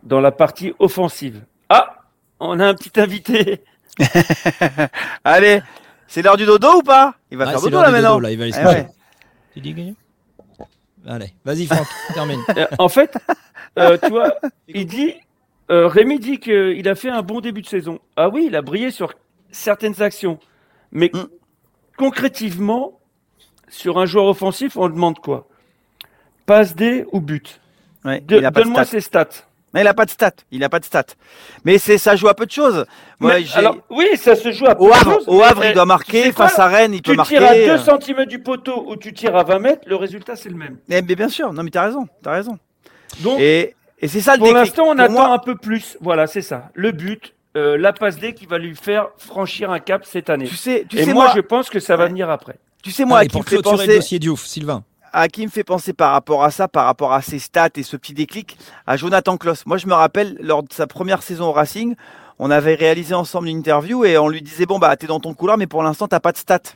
[0.03, 1.45] dans la partie offensive.
[1.69, 2.07] Ah,
[2.41, 3.63] on a un petit invité.
[5.25, 5.63] Allez,
[6.07, 7.15] c'est l'heure du dodo ou pas?
[7.31, 8.19] Il va faire dodo là maintenant.
[8.19, 8.85] là, il va aller se
[9.55, 9.95] Tu dis gagner
[11.07, 12.41] Allez, vas-y Franck, termine.
[12.57, 13.17] Euh, en fait,
[13.79, 14.35] euh, tu vois,
[14.69, 15.15] il dit,
[15.71, 18.01] euh, Rémi dit qu'il a fait un bon début de saison.
[18.17, 19.15] Ah oui, il a brillé sur
[19.51, 20.39] certaines actions.
[20.93, 21.27] Mais mm.
[21.97, 23.01] concrètement,
[23.69, 25.49] sur un joueur offensif, on demande quoi?
[26.45, 27.61] Passe D ou but?
[28.05, 29.29] Donne-moi ses stats.
[29.73, 30.33] Mais il n'a pas de stats.
[30.51, 31.05] Il n'a pas de stats.
[31.65, 32.85] Mais c'est ça joue à peu de choses.
[33.21, 35.25] oui, ça se joue à peu au de choses.
[35.29, 36.33] Au Havre, il doit marquer.
[36.33, 37.37] Face à Rennes, il peut marquer.
[37.37, 40.37] Tu tires à 2 cm du poteau ou tu tires à 20 mètres, le résultat
[40.37, 40.79] c'est le même.
[40.89, 41.53] Mais, bien sûr.
[41.53, 42.09] Non, mais as raison.
[42.25, 42.59] As raison.
[43.21, 45.97] Donc, et, c'est ça le Pour l'instant, on attend un peu plus.
[46.01, 46.71] Voilà, c'est ça.
[46.75, 50.47] Le but, euh, la passe D qui va lui faire franchir un cap cette année.
[50.47, 52.57] Tu sais, tu et sais, moi, je pense que ça va venir après.
[52.83, 55.93] Tu sais, moi, Allez, pour clôturer le dossier Diouf, Sylvain à qui me fait penser
[55.93, 59.37] par rapport à ça, par rapport à ses stats et ce petit déclic, à Jonathan
[59.37, 59.67] Kloss.
[59.67, 61.95] Moi, je me rappelle, lors de sa première saison au Racing,
[62.39, 65.35] on avait réalisé ensemble une interview et on lui disait Bon, bah, t'es dans ton
[65.35, 66.75] couloir, mais pour l'instant, t'as pas de stats.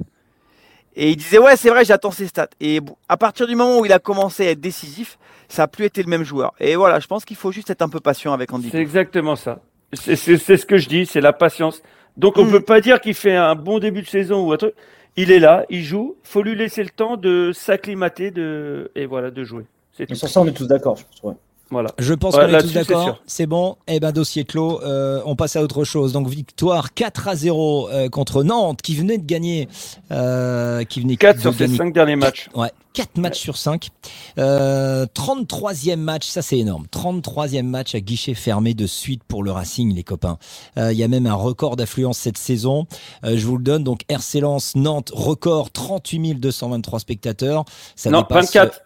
[0.96, 2.50] Et il disait Ouais, c'est vrai, j'attends ses stats.
[2.60, 5.18] Et à partir du moment où il a commencé à être décisif,
[5.48, 6.52] ça n'a plus été le même joueur.
[6.60, 8.68] Et voilà, je pense qu'il faut juste être un peu patient avec Andy.
[8.70, 9.60] C'est exactement ça.
[9.92, 11.82] C'est ce que je dis, c'est la patience.
[12.16, 12.52] Donc, on ne mm.
[12.52, 14.74] peut pas dire qu'il fait un bon début de saison ou un truc
[15.16, 16.16] il est là, il joue.
[16.22, 19.64] Faut lui laisser le temps de s'acclimater de et voilà de jouer.
[20.12, 21.36] sur ça, on est tous d'accord, je pense.
[21.70, 21.90] Voilà.
[21.98, 23.22] Je pense qu'on est tous d'accord.
[23.26, 23.76] C'est bon.
[23.88, 24.80] Eh ben dossier clos.
[24.82, 26.12] Euh, on passe à autre chose.
[26.12, 29.68] Donc victoire 4 à 0 euh, contre Nantes qui venait de gagner.
[30.10, 32.48] Euh, qui venait 4 sur ses 5 derniers matchs.
[32.54, 32.70] Ouais.
[32.92, 33.88] 4 matchs sur 5.
[34.36, 36.86] 33e match, ça c'est énorme.
[36.92, 40.38] 33e match à guichet fermé de suite pour le Racing, les copains.
[40.76, 42.86] Il y a même un record d'affluence cette saison.
[43.24, 43.82] je vous le donne.
[43.82, 47.64] Donc RC Lens, Nantes, record 38 223 spectateurs.
[47.96, 48.83] Ça non, 24.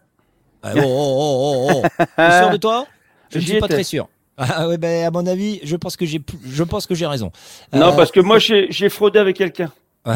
[0.76, 2.04] Ah, oh, oh, oh, oh, oh.
[2.16, 2.86] Tu es sûr de toi?
[3.30, 4.08] Je ne suis pas très sûr.
[4.36, 7.32] Ah ouais, ben à mon avis, je pense que j'ai, je pense que j'ai raison.
[7.72, 9.72] Non, euh, parce que moi j'ai fraudé avec quelqu'un.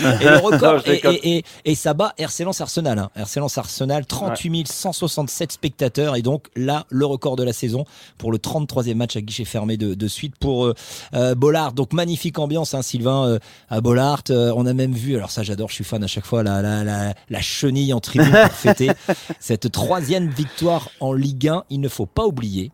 [0.20, 2.98] et le record, et, et, ça bat RC Arsenal.
[2.98, 3.10] Hein.
[3.16, 6.16] RC Arsenal, 38 167 spectateurs.
[6.16, 7.84] Et donc là, le record de la saison
[8.18, 10.74] pour le 33e match à guichet fermé de, suite pour euh,
[11.14, 11.72] euh, Bollard.
[11.72, 14.22] Donc magnifique ambiance, hein, Sylvain, euh, à Bollard.
[14.30, 16.84] on a même vu, alors ça j'adore, je suis fan à chaque fois, la, la,
[16.84, 18.90] la, la chenille en tribune pour fêter
[19.40, 21.64] cette troisième victoire en Ligue 1.
[21.70, 22.70] Il ne faut pas oublier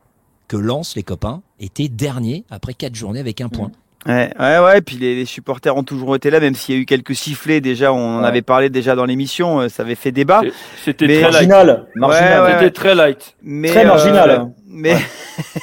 [0.48, 3.68] que Lens, les copains, était dernier après quatre journées avec un point.
[3.68, 3.72] Mm.
[4.06, 4.80] Ouais, ouais, ouais.
[4.80, 7.60] Puis les, supporters ont toujours été là, même s'il y a eu quelques sifflets.
[7.60, 9.60] Déjà, on en avait parlé déjà dans l'émission.
[9.60, 10.40] Euh, ça avait fait débat.
[10.84, 11.86] C'était très marginal.
[11.94, 12.52] marginal.
[12.54, 13.36] C'était très light.
[13.42, 14.30] Mais, très marginal.
[14.30, 14.96] Euh, mais,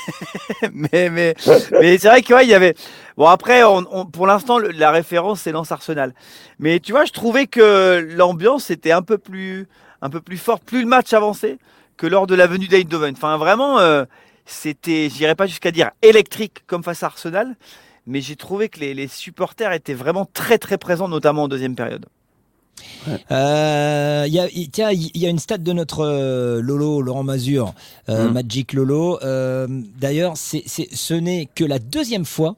[0.71, 1.35] mais, mais,
[1.71, 2.75] mais, c'est vrai qu'il ouais, y avait.
[3.17, 6.13] Bon après, on, pour l'instant, la référence c'est Lance Arsenal.
[6.59, 9.67] Mais tu vois, je trouvais que l'ambiance était un peu plus,
[10.03, 11.57] un peu plus forte, plus le match avançait
[11.97, 13.15] que lors de la venue d'Eindhoven.
[13.17, 14.05] Enfin, vraiment, euh,
[14.45, 17.55] c'était, j'irais pas jusqu'à dire électrique comme face à Arsenal
[18.07, 22.05] mais j'ai trouvé que les, supporters étaient vraiment très très présents, notamment en deuxième période.
[23.31, 27.73] Euh, y a, tiens, il y a une stat de notre euh, Lolo, Laurent Mazur,
[28.07, 28.33] euh, mmh.
[28.33, 29.19] Magic Lolo.
[29.23, 29.67] Euh,
[29.99, 32.55] d'ailleurs, ce n'est que la deuxième fois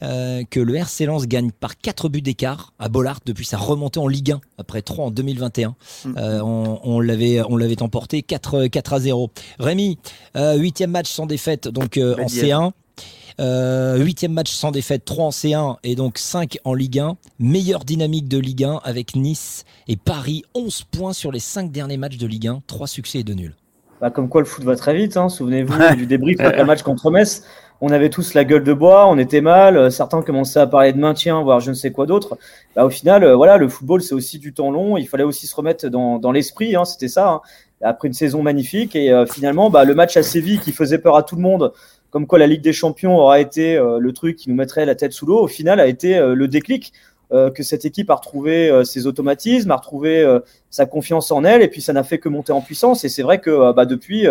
[0.00, 4.06] que le RC Lens gagne par 4 buts d'écart à Bollard depuis sa remontée en
[4.06, 5.74] Ligue 1 après 3 en 2021.
[6.04, 6.14] Mmh.
[6.16, 9.30] on, on, l'avait on l'avait emporté 4, 4 à 0.
[9.58, 9.98] Rémi,
[10.36, 12.70] huitième match sans défaite donc en C1.
[13.40, 17.16] Euh, huitième match sans défaite, 3 en C1 et donc 5 en Ligue 1.
[17.38, 20.42] Meilleure dynamique de Ligue 1 avec Nice et Paris.
[20.54, 22.62] 11 points sur les 5 derniers matchs de Ligue 1.
[22.66, 23.54] 3 succès et 2 nuls.
[24.00, 25.16] Bah, comme quoi le foot va très vite.
[25.16, 25.28] Hein.
[25.28, 27.44] Souvenez-vous du débrief après le match contre Metz.
[27.80, 29.92] On avait tous la gueule de bois, on était mal.
[29.92, 32.36] Certains commençaient à parler de maintien, voire je ne sais quoi d'autre.
[32.74, 34.96] Bah, au final, euh, voilà, le football c'est aussi du temps long.
[34.96, 36.74] Il fallait aussi se remettre dans, dans l'esprit.
[36.74, 36.84] Hein.
[36.84, 37.28] C'était ça.
[37.28, 37.40] Hein.
[37.80, 41.16] Après une saison magnifique et euh, finalement, bah, le match à Séville qui faisait peur
[41.16, 41.72] à tout le monde
[42.10, 44.94] comme quoi la Ligue des Champions aura été euh, le truc qui nous mettrait la
[44.94, 46.92] tête sous l'eau, au final a été euh, le déclic
[47.32, 50.38] euh, que cette équipe a retrouvé ses automatismes, a retrouvé
[50.70, 53.04] sa confiance en elle, et puis ça n'a fait que monter en puissance.
[53.04, 54.26] Et c'est vrai que bah, depuis,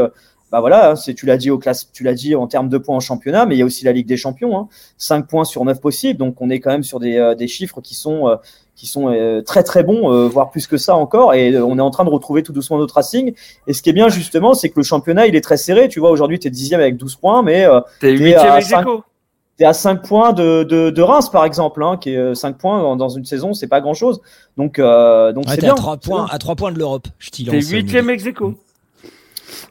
[0.52, 2.96] bah voilà, hein, tu l'as dit au classe, tu l'as dit en termes de points
[2.96, 5.64] en championnat, mais il y a aussi la Ligue des Champions, hein, 5 points sur
[5.64, 8.36] 9 possibles, donc on est quand même sur des, des chiffres qui sont
[8.78, 11.34] qui sont euh, très très bons, euh, voire plus que ça encore.
[11.34, 13.34] Et euh, on est en train de retrouver tout doucement notre Racing.
[13.66, 15.90] Et ce qui est bien justement, c'est que le championnat, il est très serré.
[15.90, 17.68] Tu vois, aujourd'hui, tu es dixième avec 12 points, mais
[18.00, 18.86] tu es, à 5,
[19.60, 22.96] es à 5 points de, de, de, Reims, par exemple, hein, qui est 5 points
[22.96, 24.22] dans, une saison, c'est pas grand-chose.
[24.58, 25.74] Donc, donc c'est bien.
[25.74, 27.08] À 3 points, à 3 points de l'Europe.
[27.18, 27.56] Je t'y lance.
[27.56, 28.54] T'es huitième ex aequo.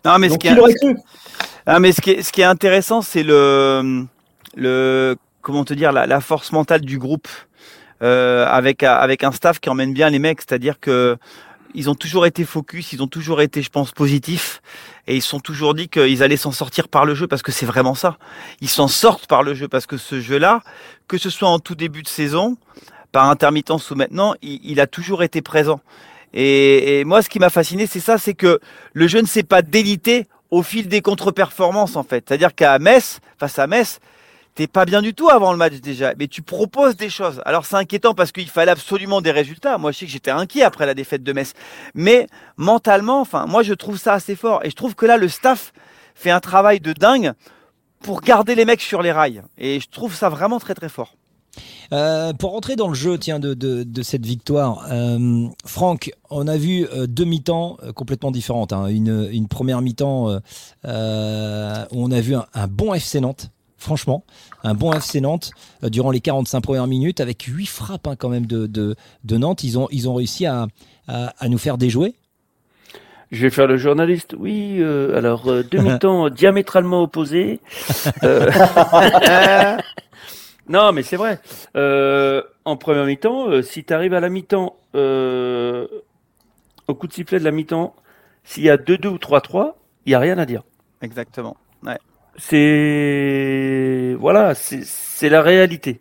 [0.04, 0.56] Non, mais ce qui, est...
[1.64, 4.04] ah, mais ce qui est, ce qui est intéressant, c'est le,
[4.56, 7.28] le, comment te dire, la, la force mentale du groupe.
[8.02, 11.16] Euh, avec avec un staff qui emmène bien les mecs, c'est-à-dire que
[11.74, 14.62] ils ont toujours été focus, ils ont toujours été, je pense, positifs,
[15.06, 17.66] et ils sont toujours dit qu'ils allaient s'en sortir par le jeu, parce que c'est
[17.66, 18.16] vraiment ça.
[18.62, 20.62] Ils s'en sortent par le jeu, parce que ce jeu-là,
[21.06, 22.56] que ce soit en tout début de saison,
[23.12, 25.80] par intermittence ou maintenant, il, a toujours été présent.
[26.32, 28.58] Et, et moi, ce qui m'a fasciné, c'est ça, c'est que
[28.94, 32.24] le jeu ne s'est pas délité au fil des contre-performances, en fait.
[32.26, 34.00] C'est-à-dire qu'à Metz, face à Metz,
[34.56, 37.40] t'es pas bien du tout avant le match déjà, mais tu proposes des choses.
[37.44, 39.78] Alors c'est inquiétant parce qu'il fallait absolument des résultats.
[39.78, 41.52] Moi je sais que j'étais inquiet après la défaite de Metz,
[41.94, 42.26] mais
[42.56, 45.72] mentalement, enfin moi je trouve ça assez fort et je trouve que là le staff
[46.14, 47.32] fait un travail de dingue
[48.00, 51.14] pour garder les mecs sur les rails et je trouve ça vraiment très très fort.
[51.92, 56.56] Euh, pour rentrer dans le jeu tiens, de, de, cette victoire, euh, Franck, on a
[56.56, 58.72] vu euh, deux mi-temps complètement différentes.
[58.74, 58.88] Hein.
[58.88, 60.38] Une, une, première mi-temps où
[60.84, 64.24] on a vu un bon FC Nantes franchement,
[64.64, 65.50] un bon FC Nantes
[65.84, 68.96] euh, durant les 45 premières minutes avec 8 frappes hein, quand même de, de,
[69.36, 69.64] Nantes.
[69.64, 70.68] Ils ont, ils ont réussi à,
[71.08, 72.14] à, nous faire déjouer.
[73.32, 74.34] Je vais faire le journaliste.
[74.38, 77.60] Oui, euh, alors euh, demi-temps diamétralement opposés.
[80.68, 81.40] non, mais c'est vrai.
[82.64, 84.76] en première mi-temps, si tu arrives à la mi-temps,
[86.88, 87.94] au coup de sifflet de la mi-temps,
[88.44, 89.74] s'il y a 2-2 ou 3-3,
[90.06, 90.62] il n'y a rien à dire.
[91.02, 91.56] Exactement.
[92.38, 96.00] C'est voilà, c'est la réalité.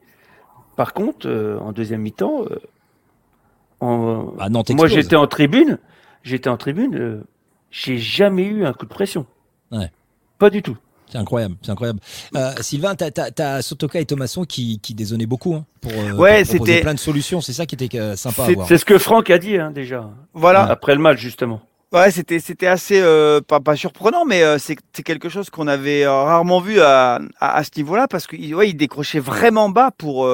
[0.76, 2.46] Par contre, euh, en deuxième mi-temps,
[3.82, 5.80] euh, bah, moi j'étais en tribune,
[6.24, 7.24] j'étais en tribune, euh,
[7.72, 9.26] j'ai jamais eu un coup de pression.
[9.72, 9.92] Ouais.
[10.38, 10.78] Pas du tout.
[11.08, 12.00] C'est incroyable, c'est incroyable.
[12.62, 16.96] Sylvain, t'as as, Sotoka et Thomasson qui, qui dézonnaient beaucoup hein, pour, ouais, proposer plein
[16.96, 17.42] de solutions.
[17.42, 18.68] C'est ça qui était sympa à voir.
[18.68, 20.10] C'est ce que Franck a dit hein, déjà.
[20.34, 20.64] Voilà.
[20.64, 21.62] Après le match justement.
[21.92, 26.04] Ouais, c'était c'était assez euh, pas, pas surprenant, mais euh, c'est quelque chose qu'on avait
[26.04, 30.28] euh, rarement vu à, à, ce niveau-là parce qu'il ouais, il décrochait vraiment bas pour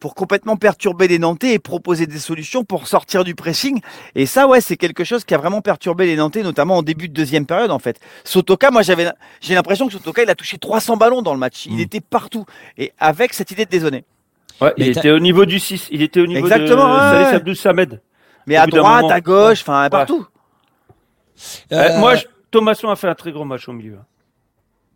[0.00, 3.80] pour complètement perturber les Nantais et proposer des solutions pour sortir du pressing.
[4.14, 7.08] Et ça, ouais, c'est quelque chose qui a vraiment perturbé les Nantais, notamment en début
[7.08, 7.98] de deuxième période, en fait.
[8.24, 9.08] Sotoka, moi, j'avais,
[9.40, 11.66] j'ai l'impression que Sotoka, il a touché 300 ballons dans le match.
[11.66, 11.80] Il mm.
[11.80, 12.44] était partout.
[12.76, 14.04] Et avec cette idée de dézonner.
[14.60, 15.88] Ouais, il était au niveau du 6.
[15.90, 18.00] Il était au niveau Exactement, de Salih Abdou Samed.
[18.46, 20.26] Mais à droite, à gauche, enfin, partout.
[21.72, 22.14] Euh, moi,
[22.50, 23.98] Thomasson a fait un très gros match au milieu.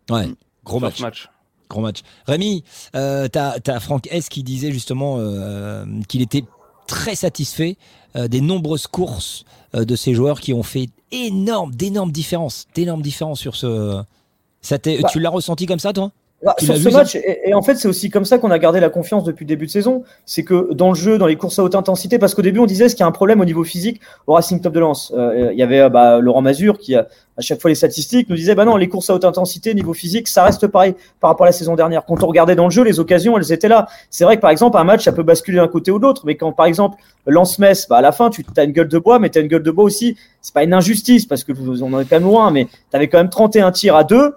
[0.09, 0.27] Ouais,
[0.63, 0.99] gros match.
[1.01, 1.29] match.
[1.69, 2.01] Gros match.
[2.27, 2.63] Rémi,
[2.95, 6.43] euh, t'as as Franck S qui disait justement euh, qu'il était
[6.87, 7.77] très satisfait
[8.15, 13.55] des nombreuses courses de ces joueurs qui ont fait énorme, d'énormes différences, d'énormes différences sur
[13.55, 14.03] ce.
[14.61, 15.09] Ça bah.
[15.11, 16.11] tu l'as ressenti comme ça, toi?
[16.43, 18.89] Bah, sur ce match, et, en fait, c'est aussi comme ça qu'on a gardé la
[18.89, 20.03] confiance depuis le début de saison.
[20.25, 22.65] C'est que dans le jeu, dans les courses à haute intensité, parce qu'au début, on
[22.65, 25.13] disait ce qu'il y a un problème au niveau physique au Racing Top de Lens.
[25.15, 28.35] Euh, il y avait bah, Laurent Mazur qui, a, à chaque fois les statistiques, nous
[28.35, 31.45] disait bah non, les courses à haute intensité, niveau physique, ça reste pareil par rapport
[31.45, 32.05] à la saison dernière.
[32.05, 33.87] Quand on regardait dans le jeu, les occasions, elles étaient là.
[34.09, 36.23] C'est vrai que par exemple, un match, ça peut basculer d'un côté ou de l'autre,
[36.25, 39.19] mais quand par exemple, Lens-Metz, bah, à la fin, tu as une gueule de bois,
[39.19, 40.15] mais tu as une gueule de bois aussi.
[40.41, 43.07] C'est pas une injustice, parce que on en est quand même loin, mais tu avais
[43.07, 44.33] quand même 31 tirs à deux.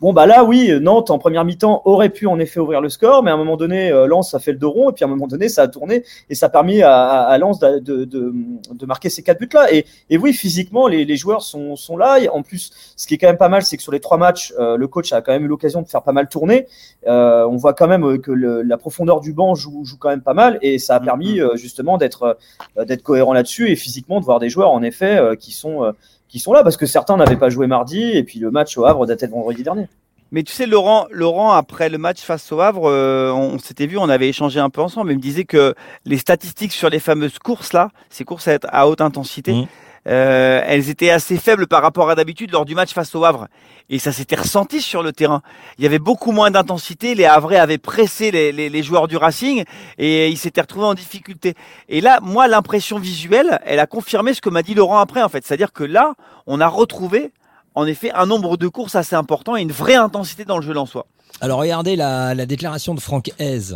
[0.00, 3.24] Bon, bah là, oui, Nantes, en première mi-temps, aurait pu en effet ouvrir le score,
[3.24, 5.08] mais à un moment donné, euh, Lens a fait le dos rond, et puis à
[5.08, 8.04] un moment donné, ça a tourné, et ça a permis à, à Lens de, de,
[8.04, 9.72] de, marquer ces quatre buts-là.
[9.72, 12.20] Et, et, oui, physiquement, les, les joueurs sont, sont, là.
[12.20, 14.18] Et en plus, ce qui est quand même pas mal, c'est que sur les trois
[14.18, 16.68] matchs, euh, le coach a quand même eu l'occasion de faire pas mal tourner.
[17.08, 20.22] Euh, on voit quand même que le, la profondeur du banc joue, joue, quand même
[20.22, 21.56] pas mal, et ça a permis mm-hmm.
[21.56, 22.38] justement d'être
[22.86, 25.92] d'être cohérent là-dessus, et physiquement de voir des joueurs, en effet, qui sont
[26.28, 28.84] qui sont là parce que certains n'avaient pas joué mardi et puis le match au
[28.84, 29.86] Havre datait de vendredi dernier.
[30.30, 33.96] Mais tu sais, Laurent, Laurent, après le match face au Havre, euh, on, s'était vu,
[33.96, 35.10] on avait échangé un peu ensemble.
[35.12, 35.74] Il me disait que
[36.04, 39.66] les statistiques sur les fameuses courses là, ces courses à, à haute intensité, mmh.
[40.08, 43.48] Euh, elles étaient assez faibles par rapport à d'habitude lors du match face au Havre.
[43.90, 45.42] Et ça s'était ressenti sur le terrain.
[45.78, 47.14] Il y avait beaucoup moins d'intensité.
[47.14, 49.64] Les Havrais avaient pressé les, les, les, joueurs du Racing
[49.98, 51.54] et ils s'étaient retrouvés en difficulté.
[51.88, 55.28] Et là, moi, l'impression visuelle, elle a confirmé ce que m'a dit Laurent après, en
[55.28, 55.44] fait.
[55.44, 56.14] C'est-à-dire que là,
[56.46, 57.32] on a retrouvé
[57.78, 60.74] en effet un nombre de courses assez important et une vraie intensité dans le jeu
[60.84, 61.06] soi.
[61.40, 63.74] Alors regardez la, déclaration de Franck Hez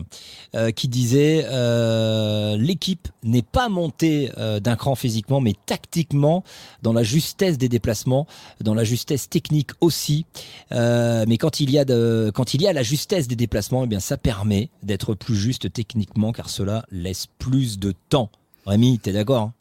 [0.57, 6.42] euh, qui disait euh, l'équipe n'est pas montée euh, d'un cran physiquement mais tactiquement
[6.82, 8.26] dans la justesse des déplacements,
[8.61, 10.26] dans la justesse technique aussi.
[10.72, 13.86] mais quand il y a de, quand il y a la justesse des déplacements, eh
[13.86, 18.30] bien ça permet d'être plus juste techniquement car cela laisse plus de temps.
[18.66, 19.53] Rémi, t'es d'accord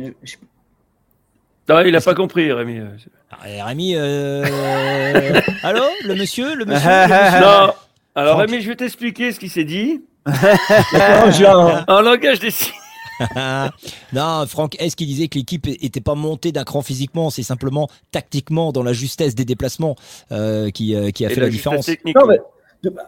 [0.00, 0.12] hein?
[1.70, 2.80] Non, il n'a pas compris, Rémi.
[3.30, 4.44] Ah, Rémi, euh...
[5.62, 6.88] allô, le monsieur, le monsieur,
[7.40, 7.72] Non.
[8.16, 10.02] Alors Rémi, je vais t'expliquer ce qu'il s'est dit.
[10.26, 12.74] en langage des signes.
[14.12, 17.30] non, Franck, est-ce qu'il disait que l'équipe n'était pas montée d'un cran physiquement?
[17.30, 19.94] C'est simplement tactiquement, dans la justesse des déplacements,
[20.32, 21.88] euh, qui, euh, qui, a fait la, différence.
[22.04, 22.40] Non, mais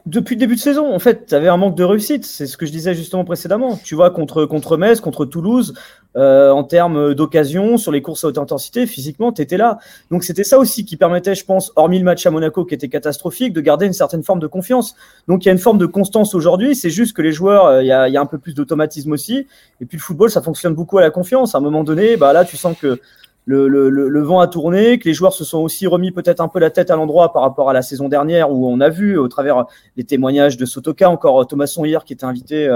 [0.06, 2.24] depuis le début de saison, en fait, tu avais un manque de réussite.
[2.24, 3.78] C'est ce que je disais justement précédemment.
[3.82, 5.74] Tu vois, contre, contre Metz, contre Toulouse,
[6.16, 9.78] euh, en termes d'occasion, sur les courses à haute intensité, physiquement, tu étais là.
[10.10, 12.88] Donc c'était ça aussi qui permettait, je pense, hormis le match à Monaco qui était
[12.88, 14.94] catastrophique, de garder une certaine forme de confiance.
[15.28, 16.76] Donc il y a une forme de constance aujourd'hui.
[16.76, 19.12] C'est juste que les joueurs, euh, il y, a, y, a, un peu plus d'automatisme
[19.12, 19.46] aussi.
[19.80, 21.54] Et puis le football, ça fonctionne beaucoup à la confiance.
[21.54, 23.00] À un moment donné, bah là, tu sens que
[23.44, 26.46] le, le, le, vent a tourné, que les joueurs se sont aussi remis peut-être un
[26.46, 29.18] peu la tête à l'endroit par rapport à la saison dernière où on a vu
[29.18, 32.70] au travers des témoignages de Sotoka, encore Thomasson hier qui était invité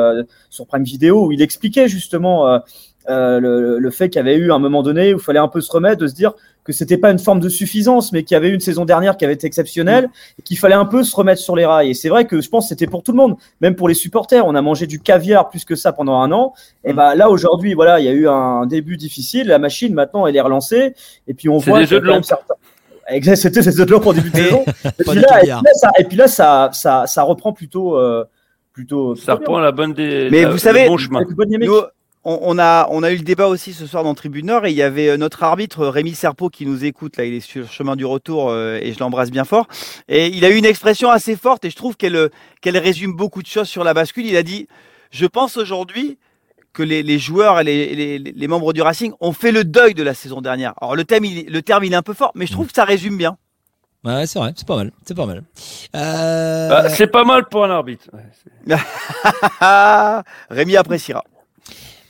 [0.51, 2.59] sur Prime Video, où il expliquait justement euh,
[3.09, 5.61] le, le, fait qu'il y avait eu un moment donné où il fallait un peu
[5.61, 6.35] se remettre, de se dire
[6.67, 9.17] que c'était pas une forme de suffisance, mais qu'il y avait eu une saison dernière
[9.17, 11.91] qui avait été exceptionnelle, et qu'il fallait un peu se remettre sur les rails.
[11.91, 13.95] Et c'est vrai que je pense que c'était pour tout le monde, même pour les
[13.95, 14.45] supporters.
[14.45, 16.55] On a mangé du caviar plus que ça pendant un an.
[16.85, 19.47] Et ben là aujourd'hui, voilà, il y a eu un début difficile.
[19.47, 20.95] La machine maintenant, elle est relancée.
[21.29, 21.81] Et puis on voit.
[21.81, 22.55] Des jeux de certains...
[23.37, 24.65] C'était des jeux de pour début de saison.
[24.85, 25.61] Et puis, là,
[25.97, 27.97] et puis, là, ça, ça, ça, reprend plutôt.
[27.97, 28.25] Euh,
[28.73, 30.29] plutôt ça reprend la bonne des.
[30.31, 30.99] Mais vous savez, bon
[32.27, 34.77] on, a, on a eu le débat aussi ce soir dans Tribune Nord et il
[34.77, 37.17] y avait euh, notre arbitre Rémi Serpo qui nous écoute.
[37.17, 39.69] Là, il est sur le chemin du retour euh, et je l'embrasse bien fort.
[40.09, 42.29] Et il a eu une expression assez forte et je trouve qu'elle euh,
[42.61, 44.27] qu'elle résume beaucoup de choses sur la bascule.
[44.27, 44.67] Il a dit
[45.13, 46.19] Je pense aujourd'hui
[46.73, 50.43] que les, joueurs et les, membres du Racing ont fait le deuil de la saison
[50.43, 50.75] dernière.
[50.83, 52.85] Alors le, thème, le terme il est un peu fort, mais je trouve que ça
[52.85, 53.39] résume bien.
[54.05, 55.43] Ouais, c'est vrai, c'est pas mal, c'est pas mal.
[55.95, 58.11] Bah, c'est pas mal pour un arbitre.
[60.51, 61.25] Rémi appréciera.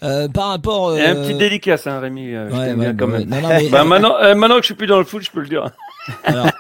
[0.03, 0.97] Euh, par rapport.
[0.97, 2.35] Il y a un petit euh, dédicace, hein, Rémi.
[2.35, 3.29] Euh, quand même.
[3.71, 5.71] bah, maintenant, maintenant que je suis plus dans le foot, je peux le dire.
[6.25, 6.51] Alors,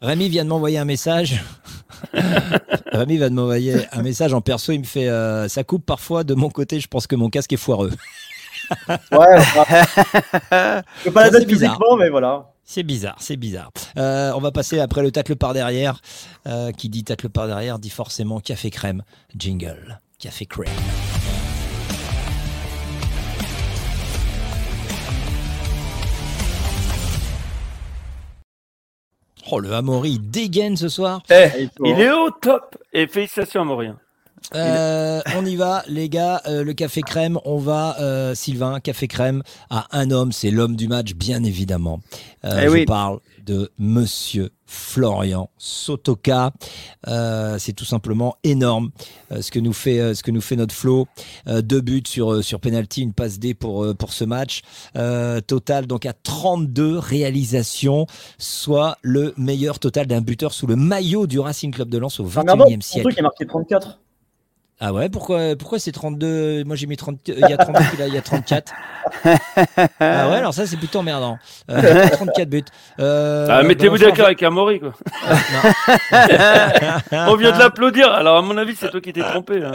[0.00, 1.42] Rémi vient de m'envoyer un message.
[2.92, 4.72] Rémi vient de m'envoyer un message en perso.
[4.72, 5.08] Il me fait
[5.48, 6.80] Ça coupe parfois de mon côté.
[6.80, 7.92] Je pense que mon casque est foireux.
[8.88, 12.50] ouais, je peux pas la publiquement, mais voilà.
[12.64, 13.70] C'est bizarre, c'est bizarre.
[13.96, 16.00] on va passer après le tacle par derrière.
[16.76, 19.02] qui dit tacle par derrière dit forcément café crème.
[19.36, 20.68] Jingle, café crème.
[29.50, 31.22] Oh, le Amaury dégaine ce soir.
[31.30, 32.76] Eh, il est au top.
[32.92, 33.88] Et félicitations Amaury.
[34.54, 36.42] Euh, on y va, les gars.
[36.46, 40.32] Euh, le café crème, on va, euh, Sylvain, café crème à un homme.
[40.32, 42.00] C'est l'homme du match, bien évidemment.
[42.44, 46.52] Eh je parle de Monsieur Florian Sotoka.
[47.06, 48.90] c'est tout simplement énorme
[49.40, 51.06] ce que nous fait ce que nous fait notre flow.
[51.46, 54.62] deux buts sur sur penalty, une passe D pour pour ce match.
[55.46, 58.06] total donc à 32 réalisations,
[58.38, 62.26] soit le meilleur total d'un buteur sous le maillot du Racing Club de Lens au
[62.26, 63.08] 21e siècle.
[63.08, 64.00] Truc, il a marqué 34.
[64.80, 67.98] Ah ouais, pourquoi, pourquoi c'est 32 Moi j'ai mis 30, il y a 32, puis
[67.98, 68.72] là il y a 34.
[69.24, 69.28] ah
[69.98, 71.36] ouais, alors ça c'est plutôt emmerdant.
[71.68, 72.64] Euh, 34 buts.
[73.00, 74.92] Euh, ah, mettez-vous d'accord avec Amaury quoi.
[77.12, 79.64] On vient de l'applaudir, alors à mon avis c'est toi qui t'es trompé.
[79.64, 79.72] Hein.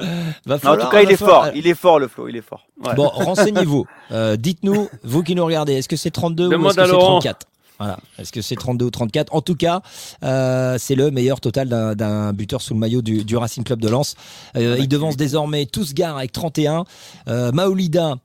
[0.47, 2.66] en tout cas il est fort, il est fort le flow, il est fort.
[2.95, 3.86] Bon, renseignez-vous.
[4.12, 7.47] Euh, dites-nous, vous qui nous regardez, est-ce que c'est 32 ou est-ce que c'est 34
[7.80, 7.97] voilà.
[8.17, 9.82] Est-ce que c'est 32 ou 34 En tout cas,
[10.24, 14.15] euh, c'est le meilleur total d'un buteur sous le maillot du, Racing Club de Lens.
[14.55, 16.86] Euh, il devance désormais tous gars avec 31.
[17.28, 18.15] Euh, Maolida,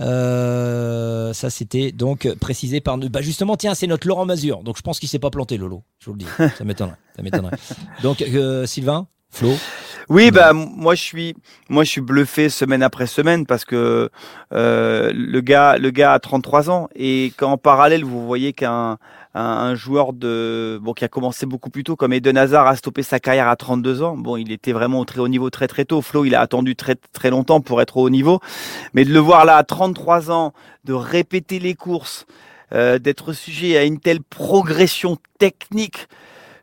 [0.00, 3.08] euh, ça c'était donc précisé par nous.
[3.08, 4.62] Bah justement, tiens, c'est notre Laurent Mazur.
[4.62, 5.82] Donc je pense qu'il s'est pas planté, Lolo.
[5.98, 6.26] Je vous le dis.
[6.58, 6.96] Ça m'étonnerait.
[7.16, 7.56] Ça m'étonnerait.
[8.02, 8.24] Donc
[8.66, 9.08] Sylvain,
[9.38, 9.54] Flo
[10.10, 11.34] oui, bah moi je suis,
[11.68, 14.08] moi je suis bluffé semaine après semaine parce que
[14.54, 18.96] euh, le gars, le gars a 33 ans et qu'en parallèle vous voyez qu'un
[19.34, 23.02] un, joueur de bon qui a commencé beaucoup plus tôt comme Eden Hazard a stoppé
[23.02, 24.16] sa carrière à 32 ans.
[24.16, 26.00] Bon, il était vraiment au très haut niveau très très tôt.
[26.00, 28.40] Flo, il a attendu très très longtemps pour être au haut niveau,
[28.94, 32.26] mais de le voir là à 33 ans, de répéter les courses,
[32.72, 36.08] euh, d'être sujet à une telle progression technique.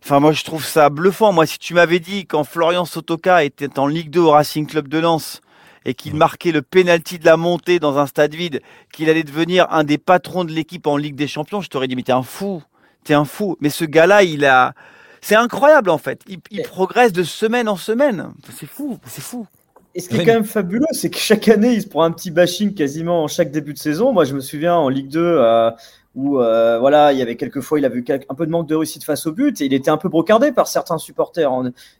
[0.06, 1.34] Enfin, moi, je trouve ça bluffant.
[1.34, 4.88] Moi, si tu m'avais dit quand Florian Sotoka était en Ligue 2 au Racing Club
[4.88, 5.42] de Lens
[5.84, 8.62] et qu'il marquait le penalty de la montée dans un stade vide,
[8.94, 11.96] qu'il allait devenir un des patrons de l'équipe en Ligue des Champions, je t'aurais dit,
[11.96, 12.62] mais t'es un fou.
[13.04, 13.58] T'es un fou.
[13.62, 14.76] Mais ce gars-là, il a.
[15.22, 16.22] C'est incroyable, en fait.
[16.28, 18.30] Il, progresse de semaine en semaine.
[18.54, 19.00] C'est fou.
[19.08, 19.48] C'est fou.
[19.96, 22.12] Et ce qui est quand même fabuleux, c'est que chaque année, il se prend un
[22.12, 24.14] petit bashing quasiment en chaque début de saison.
[24.14, 25.72] Moi, je me souviens en Ligue 2,
[26.16, 28.68] où euh, voilà, il y avait quelques fois, il a vu un peu de manque
[28.68, 31.52] de réussite face au but et il était un peu brocardé par certains supporters,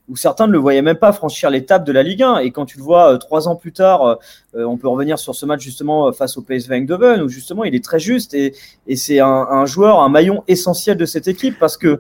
[0.08, 2.38] où certains ne le voyaient même pas franchir l'étape de la Ligue 1.
[2.40, 4.18] Et quand tu le vois euh, trois ans plus tard,
[4.56, 7.76] euh, on peut revenir sur ce match justement face au PSV Eindhoven, où justement il
[7.76, 8.54] est très juste et,
[8.88, 12.00] et c'est un, un, joueur, un maillon essentiel de cette équipe parce que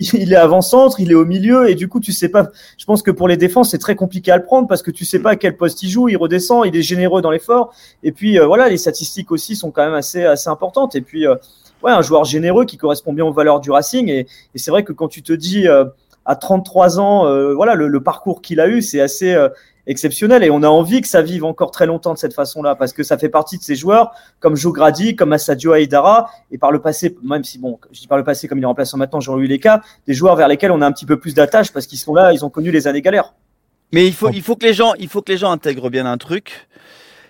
[0.00, 2.48] il est avant-centre, il est au milieu, et du coup, tu sais pas.
[2.78, 5.04] Je pense que pour les défenses, c'est très compliqué à le prendre parce que tu
[5.04, 7.72] sais pas à quel poste il joue, il redescend, il est généreux dans l'effort.
[8.02, 10.96] Et puis euh, voilà, les statistiques aussi sont quand même assez assez importantes.
[10.96, 11.36] Et puis euh,
[11.82, 14.08] ouais, un joueur généreux qui correspond bien aux valeurs du Racing.
[14.08, 15.84] Et, et c'est vrai que quand tu te dis euh,
[16.24, 19.36] à 33 ans, voilà, le, le parcours qu'il a eu, c'est assez
[19.86, 22.92] exceptionnel et on a envie que ça vive encore très longtemps de cette façon-là parce
[22.92, 26.72] que ça fait partie de ces joueurs comme Joe Grady, comme Asadio Aïdara et par
[26.72, 29.20] le passé, même si bon, je dis par le passé comme il est remplaçant maintenant
[29.20, 31.98] Jean-Louis Leca, des joueurs vers lesquels on a un petit peu plus d'attache parce qu'ils
[31.98, 33.34] sont là, ils ont connu les années galères.
[33.92, 36.06] Mais il faut, il faut que les gens, il faut que les gens intègrent bien
[36.06, 36.68] un truc.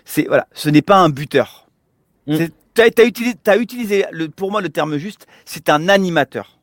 [0.05, 1.67] C'est voilà, ce n'est pas un buteur.
[2.27, 2.45] Mm.
[2.73, 6.54] tu as, utilisé, as utilisé le, pour moi le terme juste, c'est un animateur.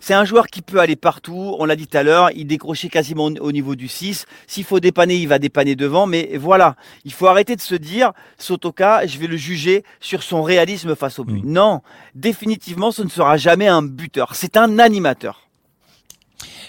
[0.00, 2.88] C'est un joueur qui peut aller partout, on l'a dit tout à l'heure, il décrochait
[2.88, 4.26] quasiment au niveau du 6.
[4.46, 8.12] S'il faut dépanner, il va dépanner devant, mais voilà, il faut arrêter de se dire,
[8.38, 11.42] Sotoka, je vais le juger sur son réalisme face au but.
[11.44, 11.50] Mm.
[11.50, 11.80] Non,
[12.14, 15.46] définitivement, ce ne sera jamais un buteur, c'est un animateur.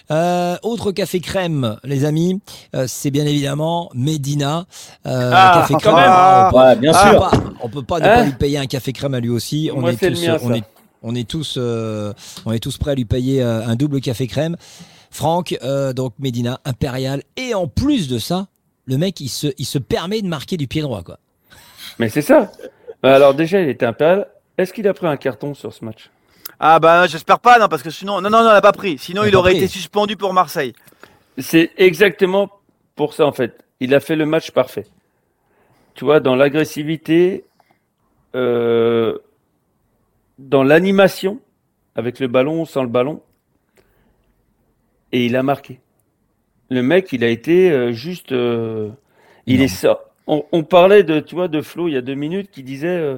[0.09, 2.39] Euh, autre café crème, les amis,
[2.75, 4.65] euh, c'est bien évidemment Medina.
[5.05, 5.95] Euh, ah, café crème.
[5.97, 7.31] Ah, on peut, bien sûr.
[7.61, 9.69] on peut pas ne pas hein lui payer un café crème à lui aussi.
[9.75, 10.63] on est, tous, on est
[11.07, 12.13] on est tous, euh,
[12.45, 14.57] on est tous prêts à lui payer euh, un double café crème.
[15.09, 17.23] Franck, euh, donc Medina, impérial.
[17.37, 18.47] Et en plus de ça,
[18.85, 21.03] le mec, il se, il se permet de marquer du pied droit.
[21.03, 21.17] quoi.
[21.97, 22.51] Mais c'est ça.
[23.03, 24.27] Alors déjà, il était impérial.
[24.57, 26.09] Est-ce qu'il a pris un carton sur ce match?
[26.59, 28.97] Ah bah j'espère pas, non, parce que sinon, non, non, non, il n'a pas pris.
[28.97, 30.73] Sinon, il, aurait été suspendu pour Marseille.
[31.37, 32.49] C'est exactement
[32.95, 33.63] pour ça en fait.
[33.79, 34.87] Il a fait le match parfait.
[35.93, 37.45] Tu vois, dans l'agressivité,
[38.35, 39.19] euh,
[40.37, 41.39] dans l'animation,
[41.95, 43.21] avec le ballon, sans le ballon,
[45.11, 45.79] et il a marqué.
[46.69, 48.31] Le mec, il a été euh, juste.
[48.31, 48.89] Euh,
[49.45, 49.99] il est ça.
[50.29, 52.97] On, parlait de, tu vois, de Flo il y a deux minutes qui disait.
[52.97, 53.17] Euh,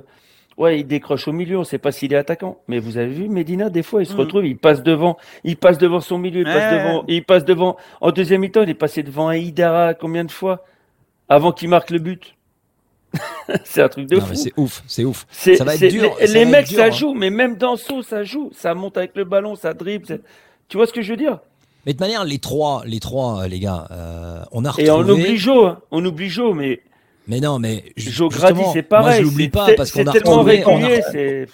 [0.58, 2.60] ouais, il décroche au milieu, on ne sait pas s'il est attaquant.
[2.68, 4.20] Mais vous avez vu, Medina, des fois, il se mm.
[4.20, 7.78] retrouve, il passe devant, il passe devant son milieu, il passe devant, il passe devant.
[8.02, 10.64] En deuxième mi-temps, il est passé devant Aïdara combien de fois?
[11.28, 12.36] Avant qu'il marque le but
[13.64, 14.36] c'est un truc de fou.
[14.36, 15.26] C'est ouf, c'est ouf.
[15.32, 16.16] Ça va être dur.
[16.28, 16.92] Les, mecs, ça hein.
[16.92, 18.52] joue, mais même dans saut, ça joue.
[18.56, 20.20] Ça monte avec le ballon, ça dribble.
[20.68, 21.40] Tu vois ce que je veux dire?
[21.86, 24.88] Mais de manière, les trois, les trois, les gars, euh, on a retrouvé.
[24.88, 25.80] Et on oublie Joe, hein.
[25.92, 26.82] on oublie Joe, mais
[27.30, 29.06] mais non, mais Joe Grady, c'est pareil.
[29.06, 30.64] Moi, je l'oublie pas parce qu'on a retrouvé,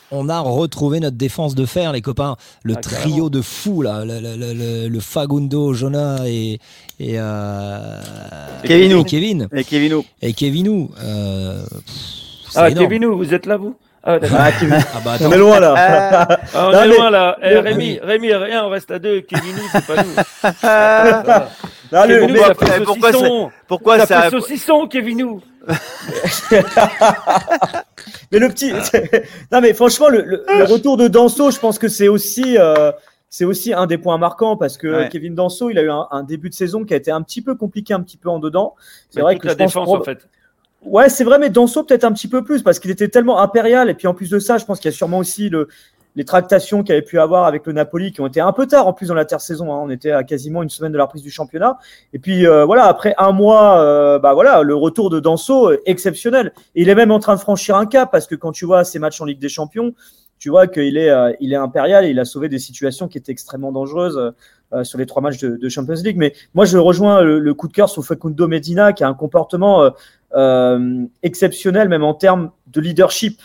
[0.09, 2.37] on a, retrouvé notre défense de fer, les copains.
[2.63, 6.59] Le ah, trio de fous là, le, Fagundo, Jonah et
[6.97, 7.99] et, euh,
[8.63, 8.99] Kevin.
[8.99, 9.47] Et Kevin.
[9.51, 10.05] Et Kevinou.
[10.21, 10.91] Et Kevinou.
[11.03, 11.61] Euh,
[12.55, 13.75] ah, Kevinou, vous êtes là, vous?
[14.01, 14.51] Ah, ah,
[14.93, 15.75] ah, bah, on est loin là.
[16.53, 17.37] Ah, on est loin là.
[17.41, 19.21] Eh, Rémi, Rémi, rien, on reste à deux.
[19.21, 21.45] Kevinou, c'est pas nous.
[21.91, 23.11] Non, le, mais, fait pourquoi.
[23.67, 25.41] Pourquoi ça, fait saucisson, Kevinou
[28.31, 28.71] Mais le petit.
[29.51, 32.57] non, mais franchement, le, le, retour de Danso, je pense que c'est aussi.
[32.57, 32.91] Euh,
[33.29, 36.49] c'est aussi un des points marquants parce que Kevin Danso, il a eu un, début
[36.49, 38.75] de saison qui a été un petit peu compliqué, un petit peu en dedans.
[39.09, 40.29] C'est vrai que la défense, en fait.
[40.83, 43.89] Ouais, c'est vrai, mais Danso peut-être un petit peu plus parce qu'il était tellement impérial.
[43.89, 45.67] Et puis en plus de ça, je pense qu'il y a sûrement aussi le,
[46.15, 48.87] les tractations qu'il avait pu avoir avec le Napoli qui ont été un peu tard
[48.87, 49.73] en plus dans la terre saison.
[49.73, 49.79] Hein.
[49.83, 51.77] On était à quasiment une semaine de la reprise du championnat.
[52.13, 55.81] Et puis euh, voilà, après un mois, euh, bah voilà, le retour de Danso euh,
[55.85, 56.53] exceptionnel.
[56.73, 58.99] il est même en train de franchir un cap parce que quand tu vois ses
[58.99, 59.93] matchs en Ligue des Champions,
[60.37, 63.31] tu vois qu'il est, il est impérial et il a sauvé des situations qui étaient
[63.31, 64.33] extrêmement dangereuses.
[64.83, 66.17] sur les trois matchs de, Champions League.
[66.17, 69.89] Mais moi, je rejoins le, coup de cœur sur Facundo Medina, qui a un comportement
[71.23, 73.41] exceptionnel, même en termes de leadership.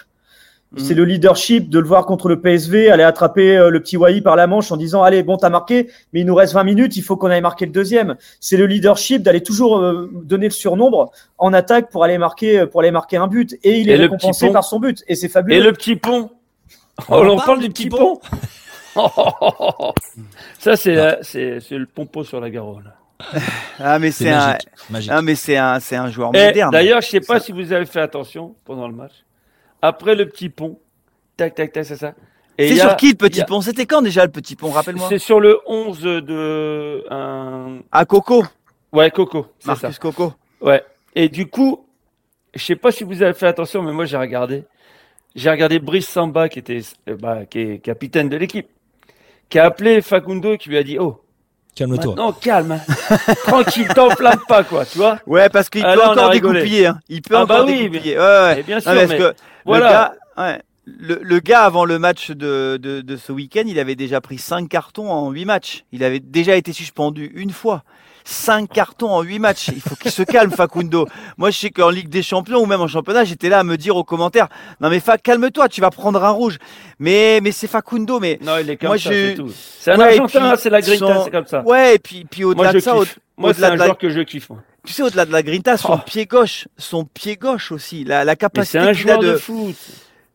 [0.77, 4.21] C'est le leadership de le voir contre le PSV, aller attraper euh, le petit Wai
[4.21, 6.97] par la manche en disant allez bon t'as marqué, mais il nous reste 20 minutes,
[6.97, 8.15] il faut qu'on aille marquer le deuxième.
[8.39, 12.83] C'est le leadership d'aller toujours euh, donner le surnombre en attaque pour aller marquer pour
[12.83, 15.57] aller marquer un but et il est récompensé par son but et c'est fabuleux.
[15.57, 16.31] Et le petit pont.
[17.09, 18.21] Oh, on, parle, du petit pont.
[20.61, 22.93] Ça c'est c'est le pompo sur la Garonne.
[23.81, 24.57] ah mais c'est un,
[25.09, 26.71] ah, mais c'est un c'est un joueur moderne.
[26.71, 29.25] D'ailleurs je sais pas si vous avez fait attention pendant le match
[29.83, 30.79] après le petit pont.
[31.37, 32.15] Tac, tac, tac, c'est ça.
[32.59, 33.61] C'est sur qui le petit pont?
[33.61, 34.71] C'était quand déjà le petit pont?
[34.71, 35.09] Rappelle-moi.
[35.09, 37.05] C'est sur le 11 de.
[37.11, 37.79] Un...
[37.91, 38.45] À Coco
[38.93, 39.47] Ouais, Coco.
[39.65, 39.99] Marcus ça.
[39.99, 40.35] Coco.
[40.61, 40.83] Ouais.
[41.15, 41.87] Et du coup,
[42.55, 44.65] je sais pas si vous avez fait attention, mais moi j'ai regardé.
[45.35, 48.69] J'ai regardé Brice Samba, qui, était, euh, bah, qui est capitaine de l'équipe,
[49.49, 51.23] qui a appelé Facundo et qui lui a dit Oh,
[51.75, 52.15] Calme-toi.
[52.17, 52.73] Non, calme.
[52.73, 53.17] Hein.
[53.47, 55.19] Tranquille, t'enflamme pas, quoi, tu vois.
[55.27, 56.87] Ouais, parce qu'il peut encore découpiller.
[56.87, 57.01] Hein.
[57.09, 58.19] Il peut ah encore bah oui, découpiller.
[58.19, 58.63] Ouais, ouais.
[58.63, 60.15] bien sûr, mais que voilà.
[60.37, 60.63] Le gars, ouais,
[61.23, 64.69] le, gars, avant le match de, de, de ce week-end, il avait déjà pris 5
[64.69, 65.85] cartons en 8 matchs.
[65.93, 67.85] Il avait déjà été suspendu une fois.
[68.25, 69.69] 5 cartons en 8 matchs.
[69.69, 71.07] Il faut qu'il se calme, Facundo.
[71.37, 73.77] Moi, je sais qu'en Ligue des Champions ou même en championnat, j'étais là à me
[73.77, 74.49] dire aux commentaires
[74.81, 76.59] Non, mais calme-toi, tu vas prendre un rouge.
[76.99, 78.21] Mais, mais c'est Facundo.
[78.21, 79.51] Mais non, il est comme moi, ça, c'est tout.
[79.79, 81.63] C'est un Argentin, c'est la grinta, c'est comme ça.
[81.63, 82.95] Ouais, et puis, puis au-delà de ça.
[83.37, 84.51] moi, c'est un joueur que je kiffe.
[84.85, 85.99] Tu sais, au-delà de la grinta, son oh.
[86.05, 89.77] pied gauche, son pied gauche aussi, la, la capacité qu'il a de, de, foot.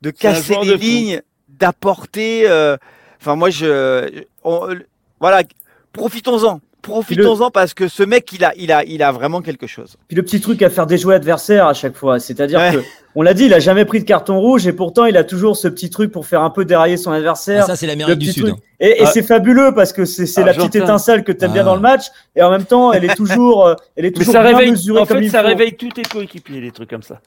[0.01, 2.47] de casser les lignes, d'apporter.
[2.47, 2.77] Euh,
[3.19, 4.23] enfin, moi, je.
[5.19, 5.41] voilà,
[5.93, 9.97] profitons-en profitons-en parce que ce mec, il a, il a, il a vraiment quelque chose.
[10.07, 12.79] Puis le petit truc à faire déjouer adversaire à chaque fois, c'est-à-dire que,
[13.15, 15.57] on l'a dit, il a jamais pris de carton rouge et pourtant il a toujours
[15.57, 17.63] ce petit truc pour faire un peu dérailler son adversaire.
[17.63, 18.49] Ah, ça, c'est l'Amérique du Sud.
[18.49, 18.57] Hein.
[18.79, 19.05] Et, ah.
[19.07, 21.65] c'est fabuleux parce que c'est la petite étincelle que tu aimes bien ah.
[21.65, 22.05] dans le match
[22.35, 25.29] et en même temps, elle est toujours, euh, elle est toujours ça réveille, en fait,
[25.29, 27.21] ça réveille tous tes coéquipiers, les trucs comme ça.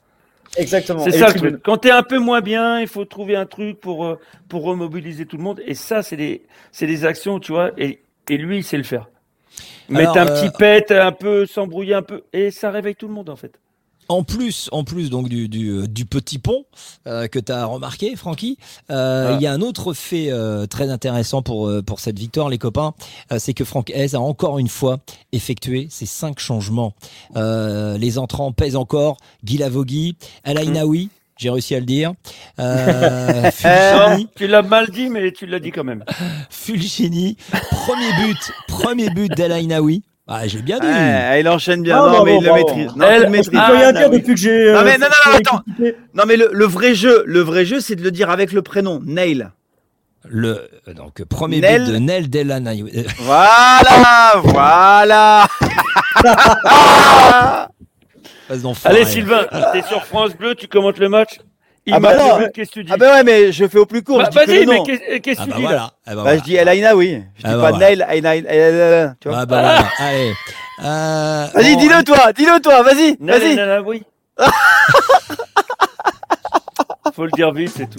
[0.56, 1.04] Exactement.
[1.04, 1.62] C'est ça le truc.
[1.62, 5.26] Quand t'es un peu moins bien, il faut trouver un truc pour, euh, pour remobiliser
[5.26, 5.61] tout le monde.
[5.66, 6.42] Et ça, c'est des,
[6.72, 7.70] c'est des actions, tu vois.
[7.76, 9.09] Et, et lui, il sait le faire.
[9.89, 12.22] Mettre un euh, petit pet, un peu, s'embrouiller un peu.
[12.32, 13.53] Et ça réveille tout le monde, en fait.
[14.11, 16.64] En plus, en plus donc du, du, euh, du petit pont
[17.07, 18.57] euh, que tu as remarqué, Francky,
[18.91, 19.36] euh, Ah.
[19.39, 22.57] il y a un autre fait euh, très intéressant pour, euh, pour cette victoire, les
[22.57, 22.95] copains,
[23.32, 25.01] euh, c'est que Franck Hez a encore une fois
[25.32, 26.95] effectué ses cinq changements.
[27.36, 32.12] Euh, les entrants pèsent encore Guy Lavogui, El Ainaoui, j'ai réussi à le dire,
[32.61, 36.05] euh, Fulgini, Non, tu l'as mal dit, mais tu l'as dit quand même.
[36.51, 37.36] Fulgini,
[37.70, 40.03] premier but, premier but d'El Ainaoui.
[40.30, 40.86] Ah, j'ai bien dit.
[40.86, 41.97] Ouais, il enchaîne bien.
[41.97, 42.91] Non, mais il le maîtrise.
[42.97, 43.49] Non, Elle- maîtrises.
[43.51, 44.18] peux rien Ah, dire oui.
[44.18, 44.72] depuis que j'ai.
[44.72, 45.62] Non, euh, mais non, non, attends.
[46.14, 48.61] Non, mais le, le vrai jeu, le vrai jeu, c'est de le dire avec le
[48.61, 49.49] prénom, Nail.
[50.28, 51.84] Le, euh, donc, premier Nel.
[51.86, 52.93] but de Nel Del Ainaoui.
[52.95, 55.47] Euh, Voilà, voilà.
[58.84, 61.38] Allez, Sylvain, t'es sur France Bleu, tu commentes le match.
[61.86, 62.38] Il Ah bah non.
[62.55, 64.18] que tu dis Ah ben ouais, mais je fais au plus court.
[64.18, 64.82] Bah, Vas-y, mais
[65.20, 65.84] qu'est-ce que Ah tu bah dis là voilà.
[65.84, 66.38] Ah bah Bah, voilà.
[66.38, 67.22] je dis El Aina, oui.
[67.36, 67.78] Je Ah dis bah pas voilà.
[67.78, 69.38] Nail, Aina, Aina, tu vois.
[69.38, 70.34] Ah bah voilà, allez.
[70.84, 73.80] Euh, Vas-y, bon, dis-le toi, dis-le toi, vas-y, vas-y.
[73.86, 74.03] oui.
[77.14, 77.99] Faut le dire vite, c'est tout.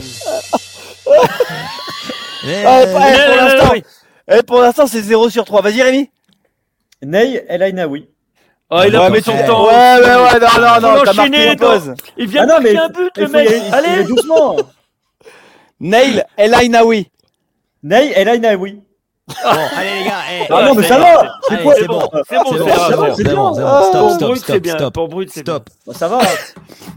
[2.48, 3.84] eh, Ah, pour l'instant, oui.
[4.32, 5.62] eh, pour l'instant, c'est 0 sur 3.
[5.62, 6.10] Vas-y, Rémi.
[7.04, 8.08] Ney El Ainaoui.
[8.72, 9.66] Oh, il a Ouais, pris son temps.
[9.66, 11.94] Ouais, ouais, ouais, non, non, non, t'as marqué une pause.
[12.18, 13.50] Il vient Ah de marquer un but, le mec.
[13.50, 14.56] y Allez doucement.
[15.80, 17.10] Nail, El Ainaoui.
[17.84, 18.82] Ney El Ainaoui.
[19.28, 21.06] Bon, allez les gars, eh, Ah non, mais ça va.
[21.48, 21.72] C'est bon.
[21.76, 22.66] C'est bon, C'est bon, c'est bon.
[22.66, 23.16] bon, c'est c'est bon, bien.
[23.16, 23.54] c'est bon.
[23.68, 24.94] Ah, Stop, stop, stop, stop.
[24.94, 25.54] Pour Brut, c'est bien.
[25.56, 26.20] Stop, Bah, Ça va.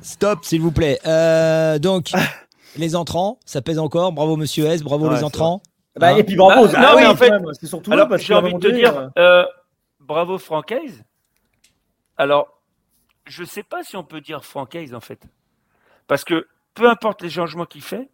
[0.03, 0.99] stop, s'il vous plaît.
[1.07, 2.11] Euh, donc,
[2.77, 4.13] les entrants, ça pèse encore.
[4.13, 4.83] Bravo, monsieur S.
[4.83, 5.61] Bravo, Ouais, les entrants.
[5.99, 6.67] Bah, Hein et puis bravo.
[6.69, 9.45] Non, oui, mais en fait- c'est surtout Alors, j'ai envie de te dire, euh, euh,
[10.01, 11.03] bravo Francaise.
[12.17, 12.61] Alors,
[13.27, 15.21] je sais pas si on peut dire Francaise en fait.
[16.07, 18.09] Parce que peu importe les changements qu'il fait,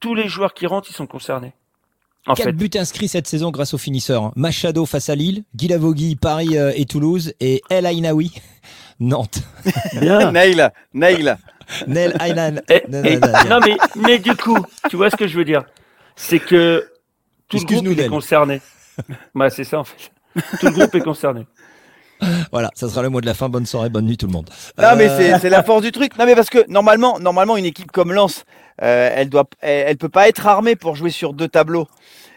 [0.00, 1.52] tous les joueurs qui rentrent, ils sont concernés.
[2.26, 2.52] En 4 fait.
[2.52, 4.32] buts inscrits cette saison grâce aux finisseurs.
[4.36, 8.32] Machado face à Lille, Guy Lavogui, Paris euh, et Toulouse, et El Ainaoui,
[9.00, 9.42] Nantes.
[10.00, 10.30] Bien.
[10.32, 11.38] Nail, Nail.
[11.86, 12.60] Nel Ainan.
[13.48, 14.58] Non, mais, mais du coup,
[14.88, 15.64] tu vois ce que je veux dire?
[16.16, 16.90] C'est que
[17.48, 18.60] tout le groupe est concerné.
[19.34, 20.10] bah, c'est ça en fait.
[20.58, 21.46] Tout le groupe est concerné.
[22.52, 23.48] Voilà, ça sera le mot de la fin.
[23.48, 24.48] Bonne soirée, bonne nuit tout le monde.
[24.78, 26.16] Non, mais Euh, c'est c'est la force du truc.
[26.18, 28.44] Non, mais parce que normalement, normalement une équipe comme Lens,
[28.82, 31.86] euh, elle doit, elle, elle peut pas être armée pour jouer sur deux tableaux.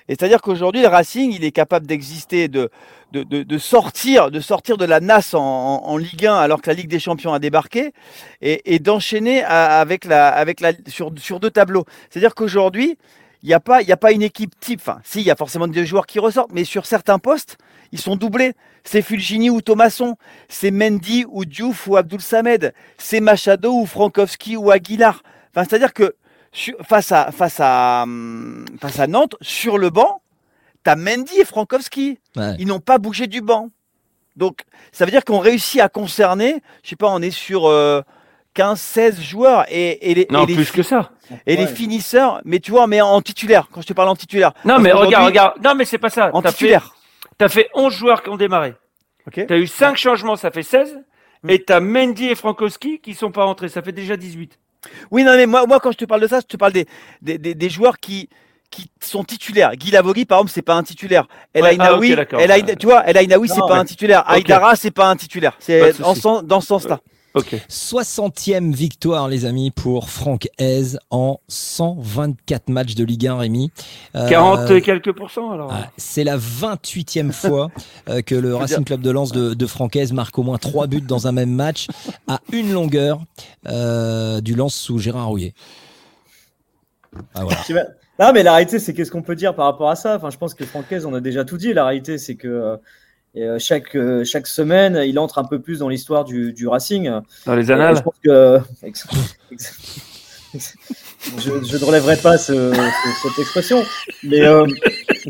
[0.10, 2.70] Et c'est-à-dire qu'aujourd'hui, le Racing, il est capable d'exister, de,
[3.14, 6.62] de, de, de sortir, de sortir de la nasse en, en, en Ligue 1 alors
[6.62, 7.94] que la Ligue des Champions a débarqué,
[8.42, 11.86] et, et d'enchaîner à- avec la, avec la, sur, sur deux tableaux.
[12.10, 12.98] C'est-à-dire qu'aujourd'hui,
[13.44, 14.80] il n'y a pas, il y a pas une équipe type.
[14.82, 17.58] Enfin, si, il y a forcément des joueurs qui ressortent, mais sur certains postes,
[17.92, 18.54] ils sont doublés.
[18.86, 20.16] C'est Fulgini ou Thomasson,
[20.50, 25.22] c'est Mendy ou Diouf ou Abdul Samed, c'est Machado ou Frankowski ou Aguilar.
[25.54, 26.16] Enfin, c'est-à-dire que
[26.52, 30.22] sur- face à, face à, hum, face à Nantes, sur le banc,
[30.84, 32.20] t'as Mendy et Frankowski.
[32.36, 32.56] Ouais.
[32.60, 33.70] Ils n'ont pas bougé du banc.
[34.36, 38.02] Donc, ça veut dire qu'on réussit à concerner, je sais pas, on est sur euh,
[38.54, 41.12] 15, 16 joueurs et, et les, Non, et les plus que ça.
[41.48, 44.52] et les finisseurs, mais tu vois, mais en titulaire, quand je te parle en titulaire.
[44.66, 45.54] Non, mais regarde, regarde.
[45.64, 46.30] Non, mais c'est pas ça.
[46.34, 46.96] En T'as fait, titulaire.
[47.38, 48.74] t'as fait 11 joueurs qui ont démarré.
[49.28, 49.46] Ok.
[49.48, 51.00] T'as eu 5 changements, ça fait 16.
[51.44, 51.50] Hmm.
[51.50, 54.60] Et t'as Mendy et Frankowski qui sont pas rentrés, ça fait déjà 18.
[55.12, 56.86] Oui, non, mais moi, moi, quand je te parle de ça, je te parle des,
[57.22, 58.30] des, des, des joueurs qui,
[58.70, 59.72] qui sont titulaires.
[59.76, 61.26] Guy Lavogui, par exemple, c'est pas un titulaire.
[61.54, 62.40] El Ouais, Ainaoui, ah, ok, d'accord.
[62.42, 64.24] El Aina- tu vois, El Ainaoui, c'est pas mais- un titulaire.
[64.30, 65.54] Aïdara, c'est pas un titulaire.
[65.60, 67.00] C'est sens- dans ce sens-là.
[67.36, 67.56] Ok.
[67.68, 73.72] 60e victoire, les amis, pour Franck Hez en 124 matchs de Ligue 1, Rémi.
[74.16, 75.70] Euh, 40 et quelques pourcents alors.
[75.74, 77.72] ah, C'est la 28e fois
[78.10, 81.02] euh, que le Racing Club de Lens de, de Francaise marque au moins 3 buts
[81.02, 81.88] dans un même match
[82.28, 83.20] à une longueur
[83.68, 85.54] euh, du Lens sous Gérard Rouillet.
[87.34, 87.88] Ah, voilà.
[88.20, 90.16] Non, mais la réalité, c'est qu'est-ce qu'on peut dire par rapport à ça?
[90.16, 91.74] Enfin, je pense que Francaise, on a déjà tout dit.
[91.74, 92.78] La réalité, c'est que
[93.36, 96.68] euh, euh, chaque, euh, chaque semaine, il entre un peu plus dans l'histoire du, du
[96.68, 97.10] Racing.
[97.46, 97.98] Dans les Et annales.
[97.98, 98.60] je pense que.
[98.84, 99.08] ex-
[99.52, 99.80] ex-
[101.40, 103.84] je, je ne relèverai pas ce- ce- cette expression,
[104.24, 104.66] mais euh,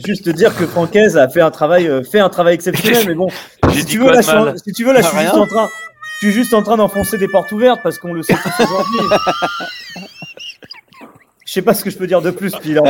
[0.06, 3.06] juste dire que Francaise a fait un travail, euh, fait un travail exceptionnel.
[3.08, 3.30] Mais bon,
[3.74, 5.28] si tu veux, là, je suis- mal si tu veux, là, je suis Rien.
[5.30, 5.70] juste en train,
[6.20, 9.00] je suis juste en train d'enfoncer des portes ouvertes parce qu'on le sait tous aujourd'hui.
[11.46, 12.84] Je sais pas ce que je peux dire de plus, puis là,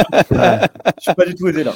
[0.97, 1.73] je suis pas du tout aidé là.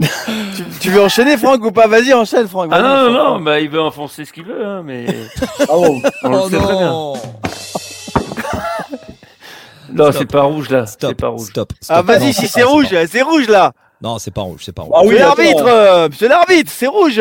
[0.00, 1.86] Tu, tu veux enchaîner, Franck, ou pas?
[1.88, 2.68] Vas-y, enchaîne, Franck.
[2.72, 5.06] Ah non, non, non, bah, il veut enfoncer ce qu'il veut, hein, mais
[5.66, 5.96] Bravo.
[6.24, 6.92] on le Oh sait très bien.
[9.92, 10.86] non c'est pas rouge là.
[10.86, 11.48] C'est Stop, pas rouge.
[11.48, 13.72] stop, Ah, vas-y, si c'est rouge, c'est rouge là.
[14.00, 14.94] Non, c'est pas rouge, c'est pas rouge.
[14.96, 17.20] Ah oui, l'arbitre, euh, monsieur l'arbitre, c'est rouge.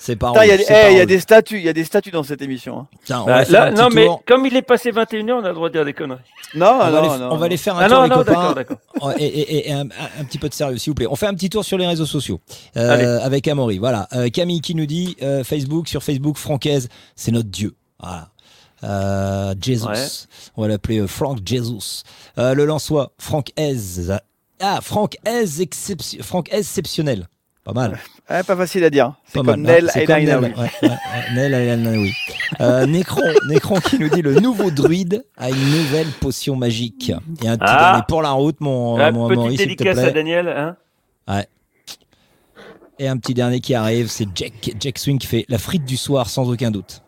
[0.00, 1.06] C'est pas Il y, a rouge, des- c'est eh, pas il y a rouge.
[1.08, 2.78] des statues, il y a des statues dans cette émission.
[2.80, 2.86] hein.
[3.04, 4.22] Tiens, on Bah, va faire là, un petit non, mais tour.
[4.26, 6.20] comme il est passé 21h, on a le droit de dire des conneries.
[6.54, 8.08] Non, on, va non, les, non, on va les faire un Ah tour, non, les
[8.10, 8.54] non, copains.
[8.54, 9.12] d'accord, d'accord.
[9.18, 9.80] Et, et- et- et un,
[10.20, 11.06] un petit peu de sérieux, s'il vous plaît.
[11.10, 12.40] On fait un petit tour sur les réseaux sociaux
[12.76, 13.04] euh, Allez.
[13.24, 13.78] avec Amaury.
[13.78, 14.06] Voilà.
[14.14, 17.74] Euh, Camille qui nous dit euh, Facebook, sur Facebook, Francaise, c'est notre Dieu.
[18.00, 18.28] Voilà.
[18.84, 19.88] Euh, Jesus.
[19.88, 20.06] Ouais.
[20.56, 22.02] On va l'appeler euh, Franck Jesus.
[22.38, 23.76] Euh, le Lançois, Franck Hez.
[24.60, 27.26] Ah, Franck Hez, excep- Franck Hez exceptionnel.
[27.68, 27.98] Pas mal.
[28.30, 29.12] Ouais, pas facile à dire.
[29.26, 29.60] C'est Pas comme.
[29.62, 30.62] Nel Ah, Naina, Nel, oui.
[30.62, 32.12] ouais, ouais, ouais, Nel et Naina, oui.
[32.62, 37.10] Euh, Necron, Necron qui nous dit le nouveau druide a une nouvelle potion magique.
[37.44, 37.90] Et un petit Ah.
[37.90, 40.12] dernier pour la route, mon, Ah, mon petite Amaury, s'il te dédicace à plaît.
[40.12, 40.48] Daniel.
[40.48, 40.76] Hein
[41.28, 41.46] Ouais.
[42.98, 45.98] Et un petit dernier qui arrive, c'est Jack, Jack Swing qui fait la frite du
[45.98, 47.02] soir sans aucun doute.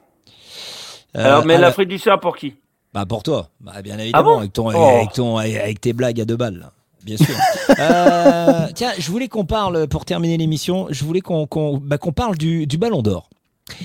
[1.17, 2.55] Euh, Alors, mais à la- l'Afrique du Sud pour qui?
[2.93, 4.39] Bah pour toi, bah, bien évidemment, bon?
[4.41, 4.97] avec, ton, Oh.
[4.99, 6.71] avec, ton, avec tes blagues à deux balles.
[7.05, 7.35] Bien sûr.
[7.79, 12.13] Euh, tiens, je voulais qu'on parle, pour terminer l'émission, je voulais qu'on qu'on bah, qu'on
[12.13, 13.31] parle du, du Ballon d'Or.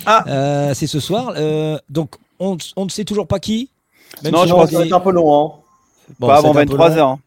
[0.05, 0.23] Ah.
[0.27, 1.33] Euh, c'est ce soir.
[1.37, 3.69] euh, donc, on, on ne sait toujours pas qui.
[4.23, 5.33] Même Non, si je pense va être un peu long.
[5.33, 5.51] Hein.
[6.19, 6.95] Bon, Pas c'est avant un peu 23 long.
[6.97, 7.07] heures.
[7.09, 7.19] hein.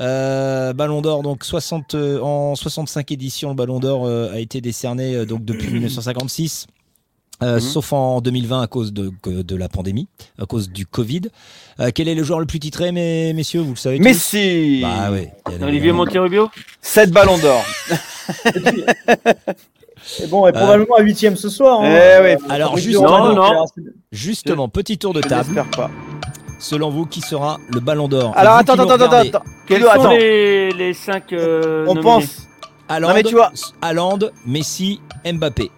[0.00, 4.60] Euh, Ballon d'Or, donc 60, euh, en 65 éditions, le Ballon d'Or euh, a été
[4.60, 6.66] décerné euh, donc depuis 1956.
[7.42, 9.12] Euh, Sauf en 2020 à cause de,
[9.56, 10.08] la pandémie,
[10.40, 11.22] à cause du Covid.
[11.80, 14.80] Euh, quel est le joueur le plus titré, mes, messieurs Vous le savez tous Messi
[14.82, 15.28] Bah bien
[15.62, 15.98] Olivier évidemment.
[16.04, 17.64] Monterrubio 7 ballons d'or.
[20.20, 21.80] Et bon, et probablement à 8 ce soir.
[21.80, 21.88] Hein.
[21.88, 22.46] Eh oui.
[22.50, 23.64] Alors, Fabrice juste- Durand, non, non.
[24.10, 25.46] Justement, petit tour de Je table.
[25.48, 25.90] n'espère pas.
[26.58, 29.42] Selon vous, qui sera le Ballon d'Or Alors attends, attends, attends, regardez, attends.
[29.66, 30.10] Quels Kilo, sont attends.
[30.10, 32.48] les, les cinq euh, On nominés pense.
[32.88, 35.70] Haaland, Non, mais tu vois- Haaland, Messi, Mbappé.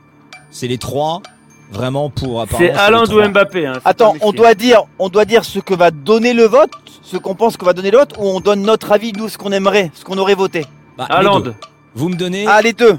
[0.50, 1.22] C'est les trois
[1.70, 2.72] vraiment pour C'est
[3.10, 3.28] les ou.
[3.28, 3.66] Mbappé.
[3.66, 6.70] Hein, Attends, on doit dire, on doit dire ce que va donner le vote,
[7.02, 9.38] ce qu'on pense que va donner le vote, ou on donne notre avis, nous, ce
[9.38, 10.66] qu'on aimerait, ce qu'on aurait voté.
[10.96, 11.06] Bah,
[11.40, 11.54] deux.
[11.94, 12.96] Vous me donnez Ah, les deux.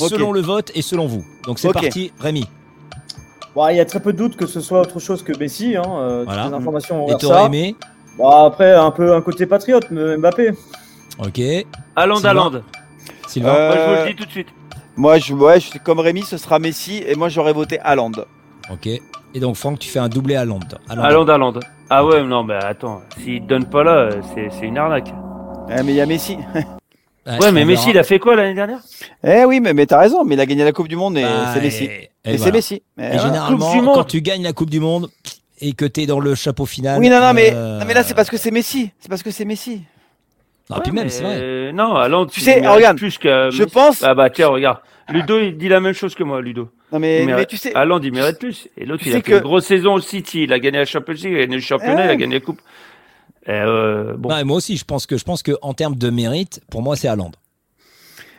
[0.00, 0.10] Ok.
[0.10, 1.24] selon le vote et selon vous.
[1.44, 1.74] Donc c'est Ok.
[1.74, 2.46] parti, Rémi.
[3.54, 5.76] Bon, il y a très peu de doute que ce soit autre chose que Messi.
[5.76, 5.82] Hein.
[5.86, 6.48] euh, toutes Voilà.
[6.48, 7.74] les informations Et t'aurais aimé
[8.16, 10.50] Bon, après, un peu un côté patriote, mais Mbappé.
[11.18, 11.36] Ok.
[11.36, 11.64] Sylvain.
[11.96, 12.52] Haaland.
[13.26, 14.48] Sylvain Euh, Moi, je vous le dis tout de suite.
[14.98, 18.10] Moi, je, ouais, je comme Rémi, ce sera Messi, et moi, j'aurais voté Haaland.
[18.70, 18.86] Ok.
[19.34, 20.58] Et donc Franck, tu fais un doublé à Haaland.
[20.88, 21.54] Haaland, Haaland.
[21.88, 23.00] Ah ouais, non, mais attends.
[23.22, 25.12] S'il te donne pas là, c'est c'est une arnaque.
[25.70, 26.36] Eh, mais il y a Messi.
[27.42, 28.78] Ouais, mais Messi, il a fait quoi l'année dernière?
[29.22, 31.22] Eh oui, mais, mais t'as raison, mais il a gagné la Coupe du Monde et
[31.24, 31.84] Bah, c'est Messi.
[31.84, 32.50] et- Et, et c'est.
[32.50, 32.82] Messi.
[32.98, 33.18] Eh, Et voilà.
[33.22, 33.94] généralement, Monde.
[33.96, 35.10] quand tu gagnes la Coupe du Monde
[35.60, 36.98] et que t'es dans le chapeau final.
[36.98, 38.92] Oui, non, non, mais, euh, non, mais là, c'est parce que c'est Messi.
[38.98, 39.82] C'est parce que c'est Messi.
[40.70, 41.38] Ah, puis même, c'est vrai.
[41.40, 44.02] euh, non, Haaland, Tu il sais, regarde, plus que Je pense.
[44.02, 44.78] Ah bah tiens, regarde.
[45.10, 46.68] Ludo, il dit la même chose que moi, Ludo.
[46.92, 47.74] Non, mais, tu sais.
[47.74, 48.68] Haaland, il mérite plus.
[48.76, 50.42] Et l'autre, tu il a fait que- une grosse saison au City.
[50.44, 52.40] Il a gagné la Champions League, il a gagné le championnat, il a gagné la
[52.40, 52.60] Coupe.
[53.46, 54.28] Et euh, bon.
[54.28, 56.96] Ouais, moi aussi, je pense que je pense que en termes de mérite, pour moi,
[56.96, 57.32] c'est Haaland.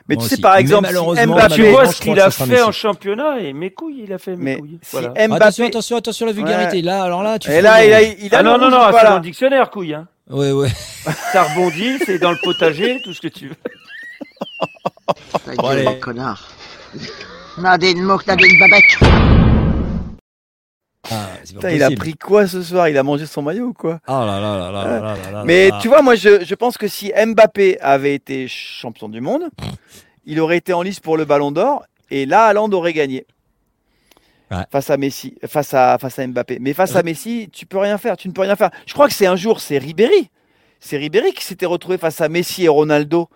[0.10, 0.42] Mais Moi tu sais, aussi.
[0.42, 4.02] par exemple, malheureusement, Mbappé, tu vois ce qu'il a fait en championnat et mes couilles,
[4.06, 4.80] il a fait mes mais couilles.
[4.82, 5.10] si Voilà.
[5.10, 5.34] Mbappé.
[5.36, 6.82] Attention, attention, attention à la vulgarité.
[6.82, 8.80] Là, alors là, tu Et fais là, il a, il a Ah non, non, non,
[8.92, 9.94] c'est dans le dictionnaire, couille.
[9.94, 10.08] Hein.
[10.28, 10.70] Ouais, ouais.
[11.32, 13.56] Ça rebondit, c'est dans le potager, tout ce que tu veux.
[15.46, 16.48] Ta gueule, connard.
[17.60, 19.39] Nadine Mouk, Nadine Babek.
[21.72, 22.90] Il a pris quoi ce soir?
[22.90, 24.00] Il a mangé son maillot ou quoi?
[25.46, 29.50] Mais tu vois, moi, je, pense que si Mbappé avait été champion du monde,
[30.26, 33.26] il aurait été en lice pour le Ballon d'Or et là, Haaland aurait gagné.
[34.72, 36.58] Face à Messi, face à, face Mbappé.
[36.60, 38.72] Mais face à Messi, tu peux rien faire, tu ne peux rien faire.
[38.88, 40.32] Je crois que c'est un jour, c'est Ribéry.
[40.80, 43.30] C'est Ribéry qui s'était retrouvé face à Messi et Ronaldo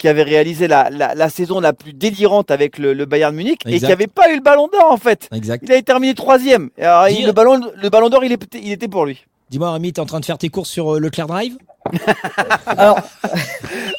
[0.00, 3.60] qui avait réalisé la, la, la saison la plus délirante avec le, le Bayern Munich,
[3.66, 5.28] et qui n'avait pas eu le Ballon d'Or, en fait.
[5.30, 5.62] Exact.
[5.66, 6.70] Il avait terminé troisième.
[6.80, 9.22] Alors, il- le ballon, le ballon d'or, il, est- il était pour lui.
[9.50, 11.58] Dis-moi, Rémi, t'es en train de faire tes courses sur euh, Leclerc Drive?
[12.66, 12.96] Alors,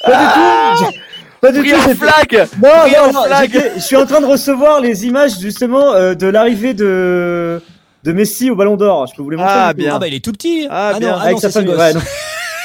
[0.03, 0.97] pas du tout.
[1.39, 1.95] Pas du tout.
[1.95, 3.71] flag Non, non, non, flag.
[3.75, 7.61] je suis en train de recevoir les images justement euh, de l'arrivée de
[8.03, 9.05] de Messi au Ballon d'Or.
[9.05, 9.53] Je peux vous les montrer.
[9.55, 9.93] Ah, bien.
[9.95, 10.65] Ah bah il est tout petit.
[10.69, 11.15] Ah, non, bien.
[11.15, 11.75] ah Avec non, sa famille.
[11.75, 12.01] Ouais, non.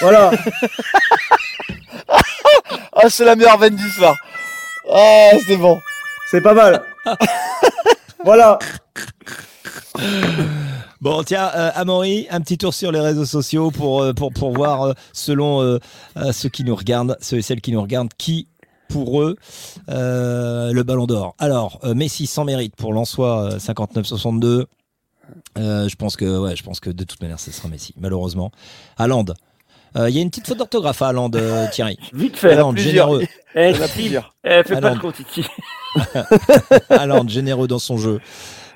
[0.00, 0.30] voilà.
[2.92, 4.14] Ah, c'est la meilleure veine du soir.
[4.92, 5.78] Ah, c'est bon.
[6.30, 6.82] C'est pas mal.
[8.24, 8.58] voilà.
[11.00, 14.52] Bon, tiens, euh, Amaury, un petit tour sur les réseaux sociaux pour, euh, pour, pour
[14.52, 15.78] voir, euh, selon euh,
[16.16, 18.48] euh, ceux qui nous regardent, ceux et celles qui nous regardent, qui,
[18.88, 19.36] pour eux,
[19.88, 21.34] euh, le ballon d'or.
[21.38, 24.66] Alors, euh, Messi sans mérite pour Lensois, euh, 59-62.
[25.58, 28.50] Euh, je pense que, ouais, je pense que de toute manière, ce sera Messi, malheureusement.
[29.96, 31.98] Euh, Il y a une petite faute d'orthographe à Haaland, euh, Thierry.
[32.12, 32.48] Vite fait.
[32.48, 32.76] Plusieurs.
[32.76, 33.22] généreux.
[33.54, 34.96] Eh, eh, fais pas Haaland.
[34.96, 36.94] de.
[36.94, 38.20] Haaland, généreux dans son jeu.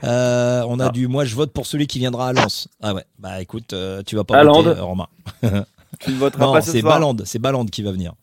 [0.04, 0.90] Euh, on a Ah.
[0.90, 2.68] du moi je vote pour celui qui viendra à Lens.
[2.82, 4.62] Ah ouais, bah écoute, euh, tu vas pas Haaland.
[4.62, 5.06] voter, euh, Romain.
[5.98, 6.94] Tu ne voteras Non, pas ce c'est soir.
[6.94, 8.14] Balland, c'est Balland qui va venir.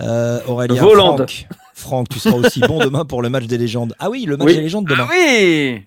[0.00, 0.76] Euh, Aurélien.
[0.76, 3.94] Franck, Franck, tu seras aussi bon demain pour le match des légendes.
[4.00, 4.54] Ah oui, le match Oui.
[4.56, 5.06] des légendes demain.
[5.08, 5.82] Ah oui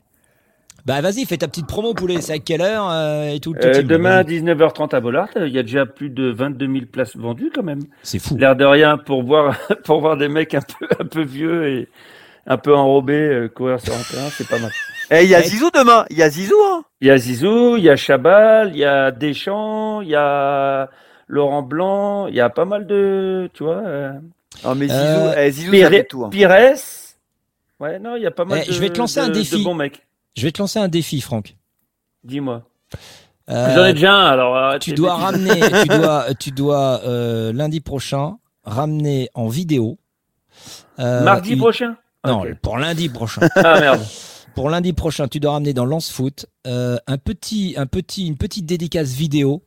[0.86, 2.22] Bah vas-y, fais ta petite promo, poulet.
[2.22, 4.42] C'est à quelle heure euh, et tout le Euh, demain à vas-y.
[4.42, 7.82] 19h30 à Bollard, il y a déjà plus de 22 000 places vendues quand même.
[8.04, 8.36] C'est fou.
[8.38, 9.56] L'air de rien pour voir,
[9.86, 11.88] pour voir des mecs un peu, un peu vieux et
[12.48, 14.72] un peu enrobés euh, courir sur un terrain, c'est pas mal.
[15.12, 16.06] Eh, il y a Zizou demain.
[16.10, 16.84] Il y a Zizou, hein.
[17.02, 20.90] Il y a Zizou, il y a Chabal, il y a Deschamps, il y a
[21.28, 23.82] Laurent Blanc, il y a pas mal de, tu vois.
[23.86, 24.14] euh,
[24.64, 26.24] Non, mais Zizou, Euh, eh, Zizou, ça Pire- fait tout.
[26.26, 26.30] hein.
[26.30, 26.50] Pires.
[27.80, 28.74] Ouais, non, il y a pas mal Eh, de.
[28.74, 29.60] je vais te lancer un défi.
[29.60, 30.02] De bons mecs.
[30.36, 31.58] Je vais te lancer un défi, Franck.
[32.24, 32.64] Dis-moi.
[33.50, 34.56] Euh, J'en ai déjà un, alors.
[34.56, 39.98] arrête tu dois ramener, tu dois, tu dois euh, lundi prochain ramener en vidéo.
[41.00, 43.42] euh, Mardi prochain Non, pour lundi prochain.
[43.56, 44.02] Ah merde.
[44.54, 48.36] Pour lundi prochain, tu dois ramener dans Lance Foot euh, un petit, un petit, une
[48.36, 49.64] petite dédicace vidéo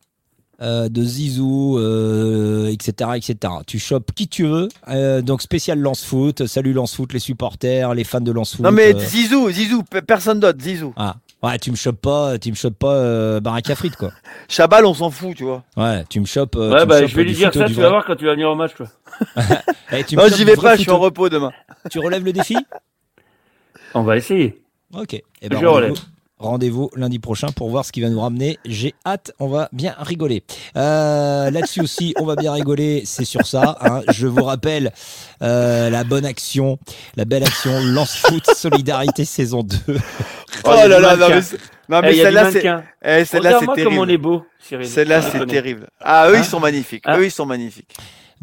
[0.63, 3.53] euh, de Zizou, euh, etc., etc.
[3.67, 4.69] Tu chopes qui tu veux.
[4.89, 6.47] euh, donc spécial Lance Foot.
[6.47, 8.65] Salut Lance Foot, les supporters, les fans de Lance Foot.
[8.65, 10.93] Non, mais euh, Zizou, Zizou, pe- personne d'autre, Zizou.
[10.97, 11.17] ah.
[11.43, 13.39] Ouais, tu me chopes pas, tu me chopes pas euh,
[13.75, 14.13] frites quoi.
[14.49, 15.63] Chabal, on s'en fout, tu vois.
[15.77, 16.57] Ouais, tu me chopes.
[16.57, 17.83] euh, Ouais, bah, chopes je vais lui dire ça, tu vrai.
[17.83, 18.73] vas voir quand tu vas venir au match.
[19.93, 21.53] Eh, tu me Non, chopes j'y vais pas, je suis en repos demain.
[21.91, 22.57] Tu relèves le défi?
[23.93, 24.63] On va essayer.
[24.95, 25.23] Ok.
[25.43, 25.93] Eh ben, Je relève.
[26.45, 28.59] Rendez-vous lundi prochain pour voir ce qu'il va nous ramener.
[28.67, 30.43] J'ai hâte, on va bien rigoler.
[30.77, 33.79] Euh, Là-dessus aussi, on va bien rigoler, c'est sur ça.
[33.81, 34.03] hein.
[34.13, 34.93] Je vous rappelle
[35.43, 36.79] euh, la bonne action,
[37.17, 39.77] la belle action Lance Foot Solidarité saison 2.
[40.65, 41.41] Oh là là, non, mais,
[41.89, 44.23] non, Eh, mais celle-là, c'est eh, celle-là, c'est Regarde-moi comme on est terrible.
[44.23, 44.87] beau, Cyril.
[44.87, 45.89] Celle-là, c'est terrible.
[46.01, 47.05] Ah, eux, Hein ils sont magnifiques.
[47.07, 47.95] Hein Eux, ils sont magnifiques.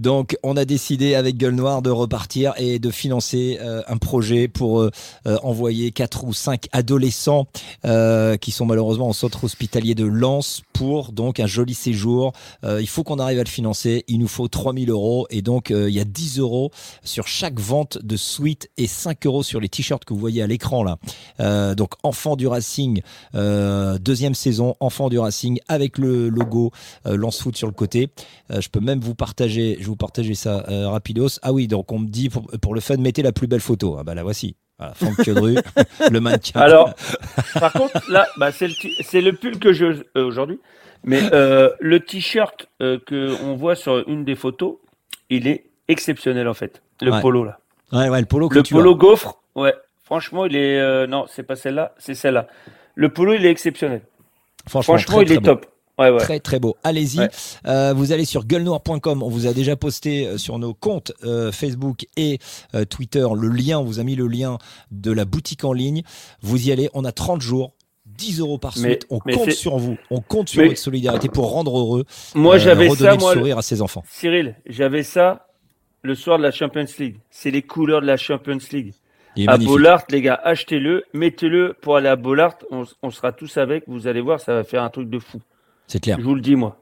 [0.02, 4.48] Donc, on a décidé avec Gueule Noire de repartir et de financer euh, un projet
[4.48, 4.90] pour euh,
[5.28, 7.46] euh, envoyer quatre ou cinq adolescents
[7.86, 12.34] euh, qui sont malheureusement au centre hospitalier de Lens pour donc un joli séjour.
[12.64, 14.04] Euh, il faut qu'on arrive à le financer.
[14.08, 16.72] Il nous faut 3000 euros et donc euh, il y a 10 euros
[17.04, 20.48] sur chaque vente de suite et 5 euros sur les t-shirts que vous voyez à
[20.48, 20.98] l'écran là.
[21.76, 23.02] Donc, Enfant du Racing,
[23.34, 26.72] deuxième saison, Enfant du Racing avec le logo
[27.06, 28.10] Lance Foot sur le côté.
[28.50, 31.28] Je peux même vous partager, vous partager ça euh, rapidos.
[31.42, 33.98] Ah oui, donc on me dit pour, pour le fun, mettez la plus belle photo.
[34.00, 34.56] Ah bah la voici.
[34.80, 35.18] Voilà, Franck
[36.12, 36.60] le mannequin.
[36.60, 36.94] Alors,
[37.60, 40.60] par contre, là, bah, c'est le, le pull que je euh, aujourd'hui.
[41.04, 44.78] Mais euh, le t-shirt que on voit sur une des photos,
[45.30, 46.82] il est exceptionnel en fait.
[47.02, 47.22] Le Ouais.
[47.22, 47.60] polo là.
[47.92, 48.98] Ouais, ouais, le polo que Le tu polo as.
[48.98, 49.74] gaufre, ouais.
[50.04, 52.48] Franchement, il est non, c'est pas celle-là, c'est celle-là.
[52.96, 54.02] Le polo, il est exceptionnel.
[54.68, 55.66] Franchement, Franchement, très, il est top.
[56.02, 56.20] Ouais, ouais.
[56.20, 56.76] Très très beau.
[56.84, 57.20] Allez-y.
[57.20, 57.30] Ouais.
[57.68, 59.24] Euh, vous allez sur gueulenoir.com.
[59.24, 62.40] On vous a déjà posté euh, sur nos comptes euh, Facebook et
[62.76, 63.80] euh, Twitter le lien.
[63.80, 64.58] On vous a mis le lien
[64.92, 66.04] de la boutique en ligne.
[66.42, 66.90] Vous y allez.
[66.94, 67.74] On a 30 jours.
[68.06, 69.06] 10 euros par suite.
[69.10, 69.98] On mais compte sur vous.
[70.12, 72.06] On compte sur Mais- votre solidarité pour rendre heureux.
[72.36, 74.04] Moi, j'avais ça, moi, le- sourire à ses enfants.
[74.10, 75.48] Cyril, j'avais ça
[76.04, 77.18] le soir de la Champions League.
[77.32, 78.94] C'est les couleurs de la Champions League.
[79.36, 79.70] Il est à magnifique.
[79.72, 82.56] Bollard, les gars, achetez-le, mettez-le pour aller à Bollard.
[82.70, 83.86] On, on sera tous avec.
[83.88, 85.40] Vous allez voir, ça va faire un truc de fou.
[85.92, 86.16] C'est clair.
[86.20, 86.78] Je vous le dis, moi.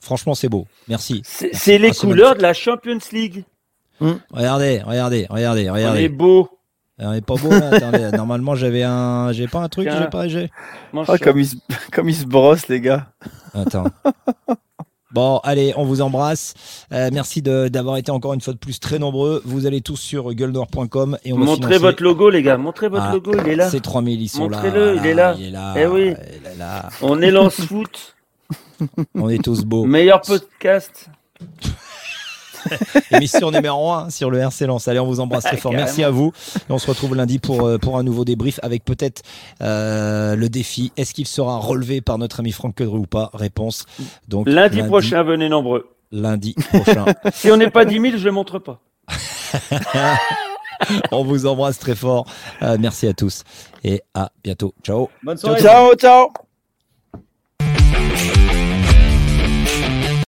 [0.00, 0.66] Franchement, c'est beau.
[0.88, 1.20] Merci.
[1.26, 3.44] C'est c'est les Ah, c'est couleurs de la Champions League.
[4.32, 6.04] Regardez, regardez, regardez, On regardez.
[6.04, 6.48] est beau.
[6.98, 7.68] On est pas beau là.
[7.70, 10.50] Attendez, normalement j'avais un, j'ai pas un truc, j'ai pas, j'ai.
[10.94, 11.56] Oh, comme ils, se...
[11.92, 13.08] comme ils se brossent, les gars.
[13.52, 13.84] Attends.
[15.12, 16.54] Bon, allez, on vous embrasse.
[16.92, 19.42] Euh, merci de- d'avoir été encore une fois de plus très nombreux.
[19.44, 22.56] Vous allez tous sur gueuledoor.com et on va Montrez financer- votre logo, les gars.
[22.56, 23.68] Montrez votre Ah, logo, il est là.
[23.68, 24.58] Ces 3000, ils sont là.
[24.62, 25.34] Montrez-le, il est là.
[25.36, 25.74] Il est là.
[25.76, 26.14] Eh oui.
[26.14, 26.88] il est là.
[27.02, 28.14] On est lance foot.
[29.14, 29.84] On est tous beaux.
[29.84, 31.10] Meilleur podcast.
[33.10, 34.88] Émission numéro 1 sur le RC Lens.
[34.88, 35.72] Allez, on vous embrasse très fort.
[35.72, 36.32] Merci à vous.
[36.56, 39.22] Et on se retrouve lundi pour, euh, pour un nouveau débrief avec peut-être
[39.62, 40.92] euh, le défi.
[40.96, 43.30] Est-ce qu'il sera relevé par notre ami Franck Quedru ou pas?
[43.34, 43.86] Réponse.
[44.28, 45.88] Donc, Lundi, prochain, venez nombreux.
[46.12, 47.04] Lundi prochain.
[47.32, 48.80] si on n'est pas 10 000, je ne montre pas.
[51.12, 52.26] on vous embrasse très fort.
[52.62, 53.44] Euh, merci à tous
[53.84, 54.74] et à bientôt.
[54.82, 55.08] Ciao.
[55.22, 56.30] Bonne Ciao, ciao.